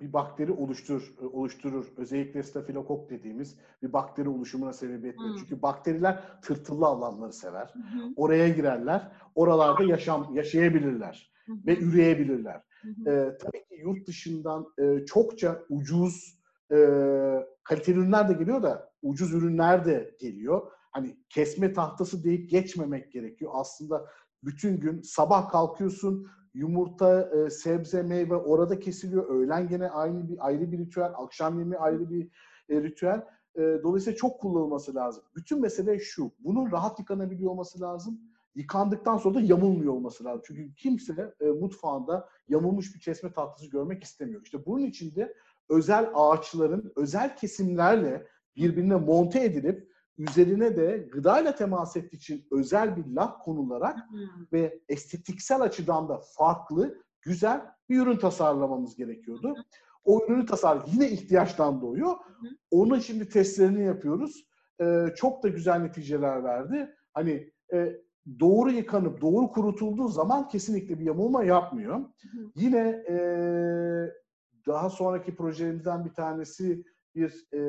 bir 0.00 0.12
bakteri 0.12 0.52
oluştur 0.52 1.14
oluşturur. 1.32 1.86
Özellikle 1.96 2.42
stafilokok 2.42 3.10
dediğimiz 3.10 3.58
bir 3.82 3.92
bakteri 3.92 4.28
oluşumuna 4.28 4.72
sebebiyet 4.72 5.20
verir. 5.20 5.28
Hmm. 5.28 5.36
Çünkü 5.38 5.62
bakteriler 5.62 6.40
tırtıllı 6.42 6.86
alanları 6.86 7.32
sever. 7.32 7.74
Hmm. 7.74 8.12
Oraya 8.16 8.48
girerler. 8.48 9.12
Oralarda 9.34 9.82
yaşam 9.84 10.34
yaşayabilirler 10.34 11.32
hmm. 11.46 11.66
ve 11.66 11.78
üreyebilirler. 11.78 12.62
Hmm. 12.82 13.08
E, 13.08 13.38
tabii 13.38 13.64
ki 13.64 13.74
yurt 13.82 14.06
dışından 14.06 14.66
e, 14.78 15.06
çokça 15.06 15.62
ucuz 15.68 16.38
e, 16.72 16.76
kaliteli 17.64 17.98
ürünler 17.98 18.28
de 18.28 18.32
geliyor 18.32 18.62
da 18.62 18.90
ucuz 19.02 19.32
ürünler 19.34 19.84
de 19.84 20.16
geliyor. 20.20 20.72
Hani 20.90 21.16
kesme 21.28 21.72
tahtası 21.72 22.24
deyip 22.24 22.50
geçmemek 22.50 23.12
gerekiyor. 23.12 23.50
Aslında 23.54 24.06
bütün 24.44 24.80
gün 24.80 25.02
sabah 25.02 25.50
kalkıyorsun, 25.50 26.26
yumurta, 26.54 27.30
e, 27.36 27.50
sebze, 27.50 28.02
meyve 28.02 28.36
orada 28.36 28.78
kesiliyor. 28.80 29.28
Öğlen 29.28 29.68
gene 29.68 29.88
aynı 29.88 30.28
bir 30.28 30.46
ayrı 30.46 30.72
bir 30.72 30.78
ritüel, 30.78 31.12
akşam 31.16 31.58
yemeği 31.58 31.78
ayrı 31.78 32.10
bir 32.10 32.28
e, 32.68 32.82
ritüel. 32.82 33.24
E, 33.56 33.60
dolayısıyla 33.82 34.16
çok 34.16 34.40
kullanılması 34.40 34.94
lazım. 34.94 35.24
Bütün 35.36 35.60
mesele 35.60 35.98
şu. 35.98 36.32
Bunun 36.38 36.72
rahat 36.72 36.98
yıkanabiliyor 36.98 37.50
olması 37.50 37.80
lazım. 37.80 38.20
Yıkandıktan 38.54 39.18
sonra 39.18 39.34
da 39.34 39.40
yamulmuyor 39.40 39.92
olması 39.92 40.24
lazım. 40.24 40.42
Çünkü 40.46 40.74
kimse 40.74 41.34
e, 41.40 41.46
mutfağında 41.46 42.28
yamulmuş 42.48 42.94
bir 42.94 43.00
kesme 43.00 43.32
tahtası 43.32 43.70
görmek 43.70 44.04
istemiyor. 44.04 44.42
İşte 44.44 44.66
bunun 44.66 44.84
için 44.84 45.14
de 45.14 45.34
özel 45.68 46.10
ağaçların 46.14 46.92
özel 46.96 47.36
kesimlerle 47.36 48.26
birbirine 48.56 48.96
monte 48.96 49.44
edilip 49.44 49.92
üzerine 50.18 50.76
de 50.76 51.08
gıdayla 51.12 51.54
temas 51.54 51.96
ettiği 51.96 52.16
için 52.16 52.46
özel 52.50 52.96
bir 52.96 53.06
lak 53.06 53.40
konularak 53.40 53.98
hmm. 54.10 54.46
ve 54.52 54.80
estetiksel 54.88 55.60
açıdan 55.60 56.08
da 56.08 56.20
farklı, 56.38 56.98
güzel 57.22 57.62
bir 57.88 58.00
ürün 58.00 58.16
tasarlamamız 58.16 58.96
gerekiyordu. 58.96 59.54
Hmm. 59.54 59.62
O 60.04 60.24
ürünü 60.26 60.46
tasar 60.46 60.82
yine 60.86 61.10
ihtiyaçtan 61.10 61.80
doğuyor. 61.80 62.10
Hmm. 62.10 62.48
Onun 62.70 62.98
şimdi 62.98 63.28
testlerini 63.28 63.84
yapıyoruz. 63.84 64.48
Ee, 64.80 65.06
çok 65.16 65.42
da 65.42 65.48
güzel 65.48 65.78
neticeler 65.80 66.44
verdi. 66.44 66.94
Hani 67.14 67.50
e, 67.72 68.02
doğru 68.40 68.70
yıkanıp 68.70 69.20
doğru 69.20 69.50
kurutulduğu 69.50 70.08
zaman 70.08 70.48
kesinlikle 70.48 71.00
bir 71.00 71.04
yamulma 71.04 71.44
yapmıyor. 71.44 71.96
Hmm. 71.96 72.50
Yine 72.54 73.04
e, 73.08 73.16
daha 74.66 74.90
sonraki 74.90 75.36
projelerimizden 75.36 76.04
bir 76.04 76.14
tanesi 76.14 76.84
bir 77.14 77.48
e, 77.54 77.60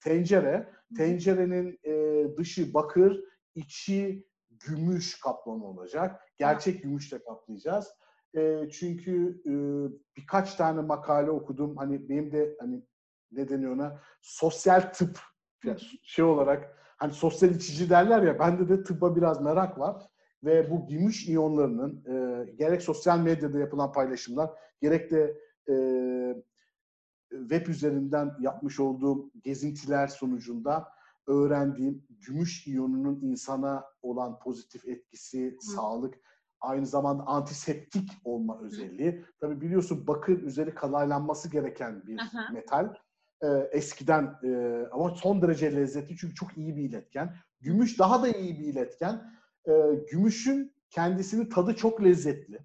tencere. 0.00 0.68
Tencerenin 0.96 1.78
e, 1.84 2.24
dışı 2.36 2.74
bakır, 2.74 3.24
içi 3.54 4.26
gümüş 4.50 5.20
kaplama 5.20 5.66
olacak. 5.66 6.20
Gerçek 6.36 6.82
gümüşle 6.82 7.22
kaplayacağız. 7.22 7.88
E, 8.36 8.68
çünkü 8.70 9.42
e, 9.46 9.52
birkaç 10.16 10.54
tane 10.54 10.80
makale 10.80 11.30
okudum. 11.30 11.76
Hani 11.76 12.08
benim 12.08 12.32
de 12.32 12.56
hani 12.60 12.82
ne 13.32 13.48
deniyor 13.48 13.72
ona? 13.72 14.00
Sosyal 14.22 14.80
tıp 14.80 15.18
yani 15.64 15.80
şey 16.02 16.24
olarak 16.24 16.76
hani 16.96 17.12
sosyal 17.12 17.54
içici 17.54 17.90
derler 17.90 18.22
ya 18.22 18.38
bende 18.38 18.68
de 18.68 18.82
tıbba 18.82 19.16
biraz 19.16 19.40
merak 19.40 19.78
var 19.78 20.02
ve 20.44 20.70
bu 20.70 20.86
gümüş 20.86 21.28
iyonlarının 21.28 22.04
e, 22.06 22.44
gerek 22.50 22.82
sosyal 22.82 23.18
medyada 23.18 23.58
yapılan 23.58 23.92
paylaşımlar 23.92 24.50
gerek 24.80 25.10
de 25.10 25.36
e, 25.68 25.74
web 27.30 27.66
üzerinden 27.66 28.36
yapmış 28.40 28.80
olduğum 28.80 29.30
gezintiler 29.44 30.06
sonucunda 30.06 30.88
öğrendiğim 31.26 32.06
gümüş 32.10 32.66
iyonunun 32.66 33.20
insana 33.22 33.84
olan 34.02 34.38
pozitif 34.38 34.88
etkisi, 34.88 35.50
Hı. 35.50 35.72
sağlık, 35.72 36.14
aynı 36.60 36.86
zamanda 36.86 37.22
antiseptik 37.26 38.10
olma 38.24 38.60
özelliği. 38.60 39.12
Hı. 39.12 39.24
Tabii 39.40 39.60
biliyorsun 39.60 40.06
bakır 40.06 40.42
üzeri 40.42 40.74
kalaylanması 40.74 41.50
gereken 41.50 42.06
bir 42.06 42.18
Hı. 42.18 42.52
metal. 42.52 42.94
Ee, 43.42 43.46
eskiden 43.72 44.34
e, 44.44 44.82
ama 44.92 45.10
son 45.10 45.42
derece 45.42 45.76
lezzetli 45.76 46.16
çünkü 46.16 46.34
çok 46.34 46.58
iyi 46.58 46.76
bir 46.76 46.82
iletken. 46.82 47.36
Gümüş 47.60 47.98
daha 47.98 48.22
da 48.22 48.28
iyi 48.28 48.58
bir 48.60 48.64
iletken. 48.64 49.34
Ee, 49.68 49.72
gümüşün 50.10 50.72
kendisinin 50.90 51.48
tadı 51.48 51.76
çok 51.76 52.04
lezzetli. 52.04 52.58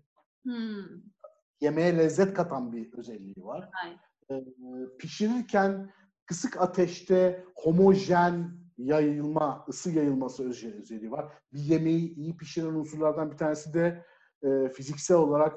Hmm. 0.43 0.85
Yemeğe 1.61 1.97
lezzet 1.97 2.33
katan 2.33 2.73
bir 2.73 2.93
özelliği 2.93 3.35
var. 3.37 3.69
Aynen. 3.83 3.99
Ee, 4.37 4.97
pişirirken 4.99 5.91
kısık 6.25 6.61
ateşte 6.61 7.43
homojen 7.55 8.63
yayılma, 8.77 9.65
ısı 9.69 9.91
yayılması 9.91 10.49
özelliği 10.49 11.11
var. 11.11 11.25
Bir 11.53 11.59
yemeği 11.59 12.15
iyi 12.15 12.37
pişiren 12.37 12.73
unsurlardan 12.73 13.31
bir 13.31 13.37
tanesi 13.37 13.73
de 13.73 14.05
e, 14.43 14.69
fiziksel 14.69 15.17
olarak 15.17 15.53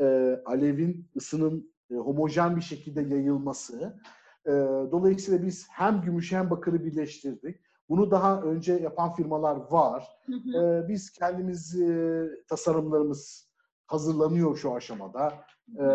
e, 0.00 0.04
alevin, 0.46 1.10
ısının 1.16 1.72
e, 1.90 1.94
homojen 1.94 2.56
bir 2.56 2.60
şekilde 2.60 3.00
yayılması. 3.02 4.00
E, 4.46 4.50
dolayısıyla 4.92 5.46
biz 5.46 5.66
hem 5.70 6.02
gümüş 6.02 6.32
hem 6.32 6.50
bakırı 6.50 6.84
birleştirdik. 6.84 7.60
Bunu 7.88 8.10
daha 8.10 8.42
önce 8.42 8.72
yapan 8.72 9.14
firmalar 9.14 9.56
var. 9.56 10.08
Hı 10.26 10.32
hı. 10.32 10.64
E, 10.64 10.88
biz 10.88 11.10
kendimiz 11.10 11.80
e, 11.80 12.28
tasarımlarımız 12.48 13.50
hazırlanıyor 13.86 14.56
şu 14.56 14.74
aşamada. 14.74 15.44
E, 15.78 15.86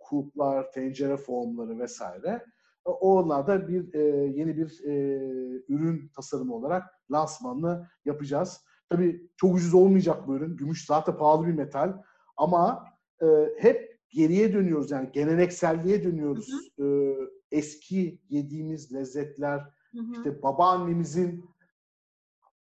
kulplar, 0.00 0.72
tencere 0.72 1.16
formları 1.16 1.78
vesaire. 1.78 2.44
Onlarda 2.84 3.68
bir 3.68 3.94
e, 3.94 4.00
yeni 4.26 4.56
bir 4.56 4.84
e, 4.84 4.92
ürün 5.68 6.10
tasarımı 6.16 6.54
olarak 6.54 6.84
lansmanını 7.10 7.88
yapacağız. 8.04 8.64
Tabii 8.88 9.30
çok 9.36 9.54
ucuz 9.54 9.74
olmayacak 9.74 10.28
bu 10.28 10.36
ürün. 10.36 10.56
Gümüş 10.56 10.86
zaten 10.86 11.16
pahalı 11.16 11.46
bir 11.46 11.52
metal. 11.52 11.92
Ama 12.36 12.84
e, 13.22 13.26
hep 13.58 13.98
geriye 14.10 14.52
dönüyoruz 14.52 14.90
yani 14.90 15.12
gelenekselliğe 15.12 16.04
dönüyoruz. 16.04 16.48
Hı 16.76 16.84
hı. 16.84 16.88
E, 16.88 17.16
eski 17.50 18.20
yediğimiz 18.28 18.94
lezzetler, 18.94 19.58
hı 19.92 20.00
hı. 20.00 20.12
işte 20.16 20.42
babaannemizin 20.42 21.44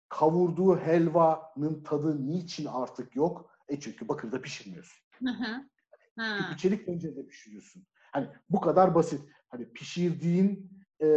kavurduğu 0.09 0.77
helvanın 0.77 1.83
tadı 1.83 2.27
niçin 2.27 2.65
artık 2.65 3.15
yok? 3.15 3.49
E 3.67 3.79
çünkü 3.79 4.07
bakırda 4.07 4.41
pişirmiyorsun. 4.41 4.97
Hı 5.19 5.29
hı. 5.29 5.69
Çünkü 6.19 6.57
çelik 6.57 6.85
tencerede 6.85 7.27
pişiriyorsun. 7.27 7.83
Hani 8.11 8.27
bu 8.49 8.61
kadar 8.61 8.95
basit. 8.95 9.21
Hani 9.49 9.69
pişirdiğin 9.73 10.71
e, 10.99 11.07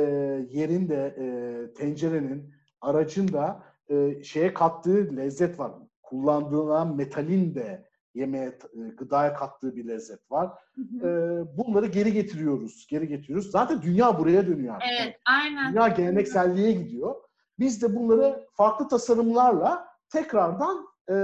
yerin 0.50 0.88
de 0.88 1.16
e, 1.18 1.26
tencerenin, 1.74 2.54
aracın 2.80 3.32
da 3.32 3.62
e, 3.90 4.22
şeye 4.22 4.54
kattığı 4.54 5.16
lezzet 5.16 5.58
var. 5.58 5.72
Kullandığın 6.02 6.96
metalin 6.96 7.54
de 7.54 7.88
yemeğe, 8.14 8.46
e, 8.46 8.88
gıdaya 8.98 9.34
kattığı 9.34 9.76
bir 9.76 9.88
lezzet 9.88 10.30
var. 10.30 10.50
Hı 10.74 10.80
hı. 10.80 11.08
E, 11.08 11.56
bunları 11.58 11.86
geri 11.86 12.12
getiriyoruz, 12.12 12.86
geri 12.90 13.08
getiriyoruz. 13.08 13.50
Zaten 13.50 13.82
dünya 13.82 14.18
buraya 14.18 14.46
dönüyor 14.46 14.74
artık. 14.74 14.88
Evet, 15.00 15.16
aynen. 15.26 15.72
Dünya 15.72 15.88
gelenekselliğe 15.88 16.72
gidiyor. 16.72 17.14
Biz 17.58 17.82
de 17.82 17.96
bunları 17.96 18.46
farklı 18.52 18.88
tasarımlarla 18.88 19.86
tekrardan 20.08 20.86
e, 21.08 21.14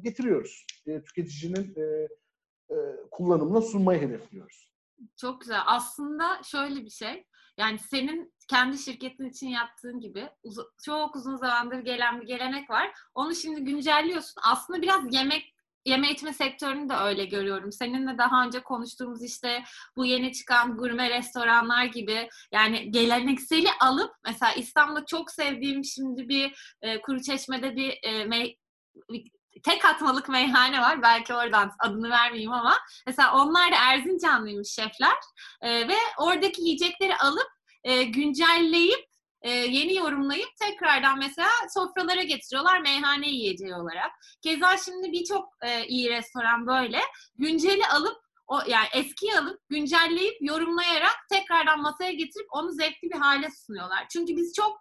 getiriyoruz. 0.00 0.66
E, 0.86 1.02
tüketicinin 1.02 1.74
e, 1.76 2.08
e, 2.70 2.74
kullanımına 3.10 3.60
sunmayı 3.60 4.00
hedefliyoruz. 4.00 4.72
Çok 5.16 5.40
güzel. 5.40 5.60
Aslında 5.66 6.40
şöyle 6.44 6.84
bir 6.84 6.90
şey. 6.90 7.26
Yani 7.58 7.78
senin 7.78 8.34
kendi 8.48 8.78
şirketin 8.78 9.30
için 9.30 9.48
yaptığın 9.48 10.00
gibi 10.00 10.28
uz- 10.42 10.66
çok 10.84 11.16
uzun 11.16 11.36
zamandır 11.36 11.78
gelen 11.78 12.20
bir 12.20 12.26
gelenek 12.26 12.70
var. 12.70 12.92
Onu 13.14 13.34
şimdi 13.34 13.64
güncelliyorsun. 13.64 14.42
Aslında 14.44 14.82
biraz 14.82 15.14
yemek 15.14 15.54
yeme 15.86 16.10
içme 16.12 16.32
sektörünü 16.32 16.88
de 16.88 16.94
öyle 16.94 17.24
görüyorum. 17.24 17.72
Seninle 17.72 18.18
daha 18.18 18.44
önce 18.46 18.62
konuştuğumuz 18.62 19.22
işte 19.24 19.62
bu 19.96 20.04
yeni 20.04 20.32
çıkan 20.32 20.76
gurme 20.76 21.10
restoranlar 21.10 21.84
gibi 21.84 22.28
yani 22.52 22.90
gelenekseli 22.90 23.68
alıp 23.80 24.14
mesela 24.26 24.52
İstanbul'da 24.52 25.04
çok 25.06 25.30
sevdiğim 25.30 25.84
şimdi 25.84 26.28
bir 26.28 26.76
e, 26.82 27.00
Kuru 27.00 27.22
Çeşme'de 27.22 27.76
bir 27.76 27.90
e, 28.02 28.22
me- 28.24 28.56
tek 29.62 29.84
atmalık 29.84 30.28
meyhane 30.28 30.80
var. 30.80 31.02
Belki 31.02 31.34
oradan 31.34 31.72
adını 31.78 32.10
vermeyeyim 32.10 32.52
ama 32.52 32.78
mesela 33.06 33.34
onlar 33.34 33.72
da 33.72 33.76
Erzincanlıymış 33.76 34.68
şefler 34.68 35.16
e, 35.62 35.88
ve 35.88 35.96
oradaki 36.18 36.62
yiyecekleri 36.62 37.16
alıp 37.16 37.48
e, 37.84 38.02
güncelleyip 38.02 39.12
e, 39.42 39.50
yeni 39.50 39.94
yorumlayıp 39.94 40.48
tekrardan 40.60 41.18
mesela 41.18 41.50
sofralara 41.74 42.22
getiriyorlar 42.22 42.80
meyhane 42.80 43.28
yiyeceği 43.28 43.74
olarak. 43.74 44.10
Keza 44.42 44.76
şimdi 44.76 45.12
birçok 45.12 45.48
e, 45.62 45.86
iyi 45.86 46.10
restoran 46.10 46.66
böyle 46.66 47.00
günceli 47.38 47.86
alıp 47.86 48.21
o 48.46 48.60
yani 48.66 48.86
eskiyi 48.94 49.38
alıp 49.38 49.60
güncelleyip 49.68 50.36
yorumlayarak 50.40 51.16
tekrardan 51.30 51.80
masaya 51.80 52.12
getirip 52.12 52.46
onu 52.50 52.72
zevkli 52.72 53.10
bir 53.10 53.18
hale 53.18 53.48
sunuyorlar. 53.50 54.06
Çünkü 54.12 54.36
biz 54.36 54.54
çok 54.56 54.80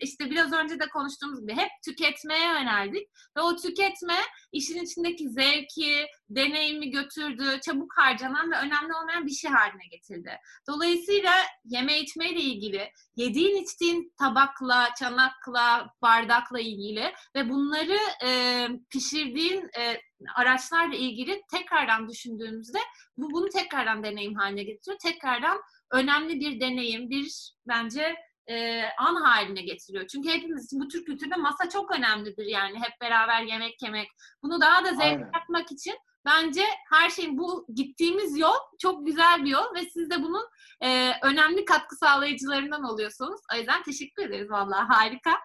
işte 0.00 0.30
biraz 0.30 0.52
önce 0.52 0.80
de 0.80 0.88
konuştuğumuz 0.88 1.40
gibi 1.40 1.52
hep 1.52 1.70
tüketmeye 1.84 2.46
yöneldik 2.46 3.08
ve 3.36 3.40
o 3.40 3.56
tüketme 3.56 4.18
işin 4.52 4.82
içindeki 4.84 5.28
zevki, 5.28 6.06
deneyimi 6.30 6.90
götürdü, 6.90 7.60
çabuk 7.66 7.92
harcanan 7.96 8.50
ve 8.50 8.56
önemli 8.56 8.94
olmayan 8.94 9.26
bir 9.26 9.32
şey 9.32 9.50
haline 9.50 9.86
getirdi. 9.90 10.38
Dolayısıyla 10.68 11.32
yeme 11.64 11.98
içme 11.98 12.30
ile 12.30 12.40
ilgili 12.40 12.90
yediğin 13.16 13.62
içtiğin 13.62 14.12
tabakla, 14.18 14.88
çanakla, 14.98 15.90
bardakla 16.02 16.60
ilgili 16.60 17.12
ve 17.36 17.50
bunları 17.50 17.98
e, 18.24 18.68
pişirdiğin 18.90 19.70
e, 19.78 20.00
araçlarla 20.34 20.96
ilgili 20.96 21.42
tekrardan 21.50 22.08
düşündüğümüzde 22.08 22.78
bu 23.16 23.30
bunu 23.30 23.48
tekrardan 23.48 24.04
deneyim 24.04 24.34
haline 24.34 24.62
getiriyor. 24.62 24.98
Tekrardan 24.98 25.60
önemli 25.92 26.40
bir 26.40 26.60
deneyim, 26.60 27.10
bir 27.10 27.52
bence 27.68 28.16
e, 28.46 28.84
an 28.98 29.14
haline 29.14 29.62
getiriyor. 29.62 30.06
Çünkü 30.06 30.30
hepimiz 30.30 30.64
için 30.64 30.80
bu 30.80 30.88
Türk 30.88 31.06
kültüründe 31.06 31.36
masa 31.36 31.68
çok 31.68 31.96
önemlidir 31.96 32.46
yani 32.46 32.78
hep 32.78 33.00
beraber 33.00 33.42
yemek 33.42 33.82
yemek. 33.82 34.08
Bunu 34.42 34.60
daha 34.60 34.84
da 34.84 34.94
zevk 34.94 35.20
yapmak 35.34 35.72
için 35.72 35.94
bence 36.24 36.62
her 36.90 37.10
şeyin 37.10 37.38
bu 37.38 37.66
gittiğimiz 37.74 38.38
yol 38.38 38.56
çok 38.78 39.06
güzel 39.06 39.44
bir 39.44 39.50
yol 39.50 39.74
ve 39.74 39.90
siz 39.90 40.10
de 40.10 40.22
bunun 40.22 40.44
e, 40.80 41.12
önemli 41.22 41.64
katkı 41.64 41.96
sağlayıcılarından 41.96 42.84
oluyorsunuz. 42.84 43.40
O 43.54 43.56
yüzden 43.56 43.82
teşekkür 43.82 44.22
ederiz 44.22 44.50
vallahi 44.50 44.86
harika. 44.86 45.38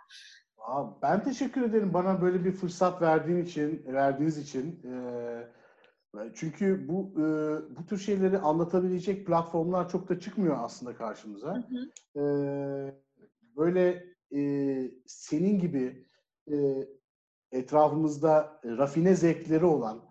Aa, 0.57 1.01
Ben 1.01 1.23
teşekkür 1.23 1.61
ederim 1.61 1.93
bana 1.93 2.21
böyle 2.21 2.45
bir 2.45 2.51
fırsat 2.51 3.01
verdiğin 3.01 3.43
için, 3.45 3.83
verdiğiniz 3.87 4.37
için. 4.37 4.79
Ee, 4.83 5.47
çünkü 6.33 6.87
bu 6.87 7.11
e, 7.15 7.25
bu 7.77 7.85
tür 7.85 7.97
şeyleri 7.97 8.39
anlatabilecek 8.39 9.27
platformlar 9.27 9.89
çok 9.89 10.09
da 10.09 10.19
çıkmıyor 10.19 10.57
aslında 10.59 10.95
karşımıza. 10.95 11.55
Hı 11.55 11.59
hı. 11.59 12.19
Ee, 12.21 12.95
böyle 13.57 14.03
e, 14.35 14.41
senin 15.05 15.59
gibi 15.59 16.05
e, 16.51 16.55
etrafımızda 17.51 18.61
rafine 18.65 19.15
zevkleri 19.15 19.65
olan, 19.65 20.01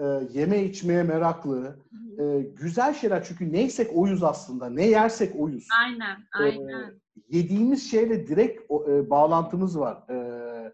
e, 0.00 0.04
yeme 0.32 0.64
içmeye 0.64 1.02
meraklı, 1.02 1.62
Hı 1.62 2.22
hı. 2.22 2.22
e, 2.22 2.40
güzel 2.42 2.94
şeyler 2.94 3.24
çünkü 3.24 3.52
neysek 3.52 3.96
oyuz 3.96 4.22
aslında, 4.22 4.70
ne 4.70 4.86
yersek 4.86 5.40
oyuz. 5.40 5.68
Aynen, 5.82 6.16
aynen. 6.32 7.00
Yediğimiz 7.28 7.90
şeyle 7.90 8.26
direkt 8.26 8.70
e, 8.70 9.10
bağlantımız 9.10 9.78
var. 9.78 10.10
E, 10.10 10.72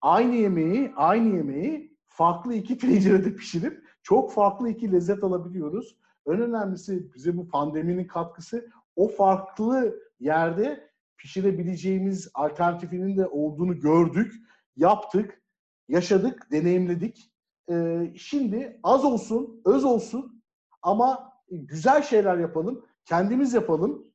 aynı 0.00 0.34
yemeği, 0.34 0.92
aynı 0.96 1.36
yemeği 1.36 1.96
farklı 2.06 2.54
iki 2.54 2.78
tencerede 2.78 3.36
pişirip 3.36 3.84
çok 4.02 4.32
farklı 4.32 4.68
iki 4.68 4.92
lezzet 4.92 5.24
alabiliyoruz. 5.24 5.96
En 6.26 6.40
önemlisi 6.40 7.14
bize 7.14 7.36
bu 7.36 7.48
pandeminin 7.48 8.06
katkısı 8.06 8.70
o 8.96 9.08
farklı 9.08 10.00
yerde 10.20 10.90
pişirebileceğimiz 11.16 12.30
alternatifinin 12.34 13.16
de 13.16 13.26
olduğunu 13.26 13.80
gördük, 13.80 14.34
yaptık, 14.76 15.42
yaşadık, 15.88 16.46
deneyimledik. 16.52 17.32
E, 17.70 18.06
şimdi 18.16 18.80
az 18.82 19.04
olsun, 19.04 19.62
öz 19.66 19.84
olsun 19.84 20.42
ama 20.82 21.32
güzel 21.50 22.02
şeyler 22.02 22.38
yapalım, 22.38 22.84
kendimiz 23.04 23.54
yapalım. 23.54 24.06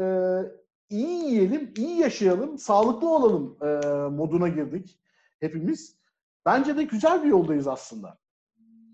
E, 0.00 0.04
iyi 0.90 1.24
yiyelim, 1.24 1.74
iyi 1.76 1.98
yaşayalım, 1.98 2.58
sağlıklı 2.58 3.08
olalım 3.08 3.58
e, 3.62 3.66
moduna 4.08 4.48
girdik 4.48 4.98
hepimiz. 5.40 5.96
Bence 6.46 6.76
de 6.76 6.82
güzel 6.82 7.22
bir 7.22 7.28
yoldayız 7.28 7.68
aslında. 7.68 8.18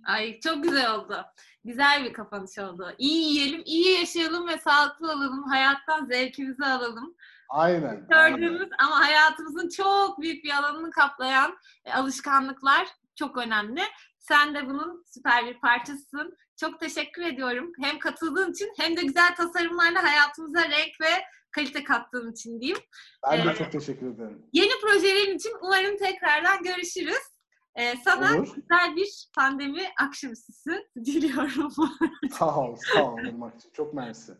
Ay 0.06 0.40
çok 0.40 0.62
güzel 0.62 0.94
oldu. 0.94 1.16
Güzel 1.64 2.04
bir 2.04 2.12
kapanış 2.12 2.58
oldu. 2.58 2.94
İyi 2.98 3.24
yiyelim, 3.24 3.62
iyi 3.64 3.98
yaşayalım 3.98 4.48
ve 4.48 4.58
sağlıklı 4.58 5.12
olalım. 5.12 5.42
Hayattan 5.42 6.06
zevkimizi 6.06 6.64
alalım. 6.64 7.14
Aynen. 7.48 8.06
aynen. 8.10 8.36
Gördüğümüz 8.36 8.68
ama 8.78 9.06
hayatımızın 9.06 9.68
çok 9.68 10.20
büyük 10.20 10.44
bir 10.44 10.50
alanını 10.50 10.90
kaplayan 10.90 11.58
e, 11.84 11.92
alışkanlıklar 11.92 12.88
çok 13.14 13.38
önemli. 13.38 13.80
Sen 14.18 14.54
de 14.54 14.66
bunun 14.66 15.04
süper 15.06 15.46
bir 15.46 15.60
parçasısın. 15.60 16.36
Çok 16.56 16.80
teşekkür 16.80 17.22
ediyorum. 17.22 17.72
Hem 17.82 17.98
katıldığın 17.98 18.52
için 18.52 18.72
hem 18.78 18.96
de 18.96 19.02
güzel 19.02 19.34
tasarımlarla 19.36 20.02
hayatımıza 20.02 20.62
renk 20.62 21.00
ve 21.00 21.24
kalite 21.52 21.84
kattığın 21.84 22.32
için 22.32 22.60
diyeyim. 22.60 22.78
Ben 23.30 23.46
de 23.48 23.50
Ee, 23.50 23.54
çok 23.54 23.72
teşekkür 23.72 24.06
ederim. 24.14 24.46
Yeni 24.52 24.70
projelerin 24.80 25.36
için 25.36 25.52
umarım 25.62 25.96
tekrardan 25.96 26.62
görüşürüz. 26.62 27.22
Ee, 27.76 27.94
sana 28.04 28.36
Olur. 28.36 28.46
güzel 28.56 28.96
bir 28.96 29.28
pandemi 29.34 29.82
akşamüstüsü 30.00 30.88
diliyorum. 31.04 31.72
Sağ 32.38 32.56
ol, 32.56 32.76
sağ 32.94 33.04
ol 33.12 33.18
Irmak'cığım. 33.18 33.70
Çok 33.72 33.94
mersi. 33.94 34.32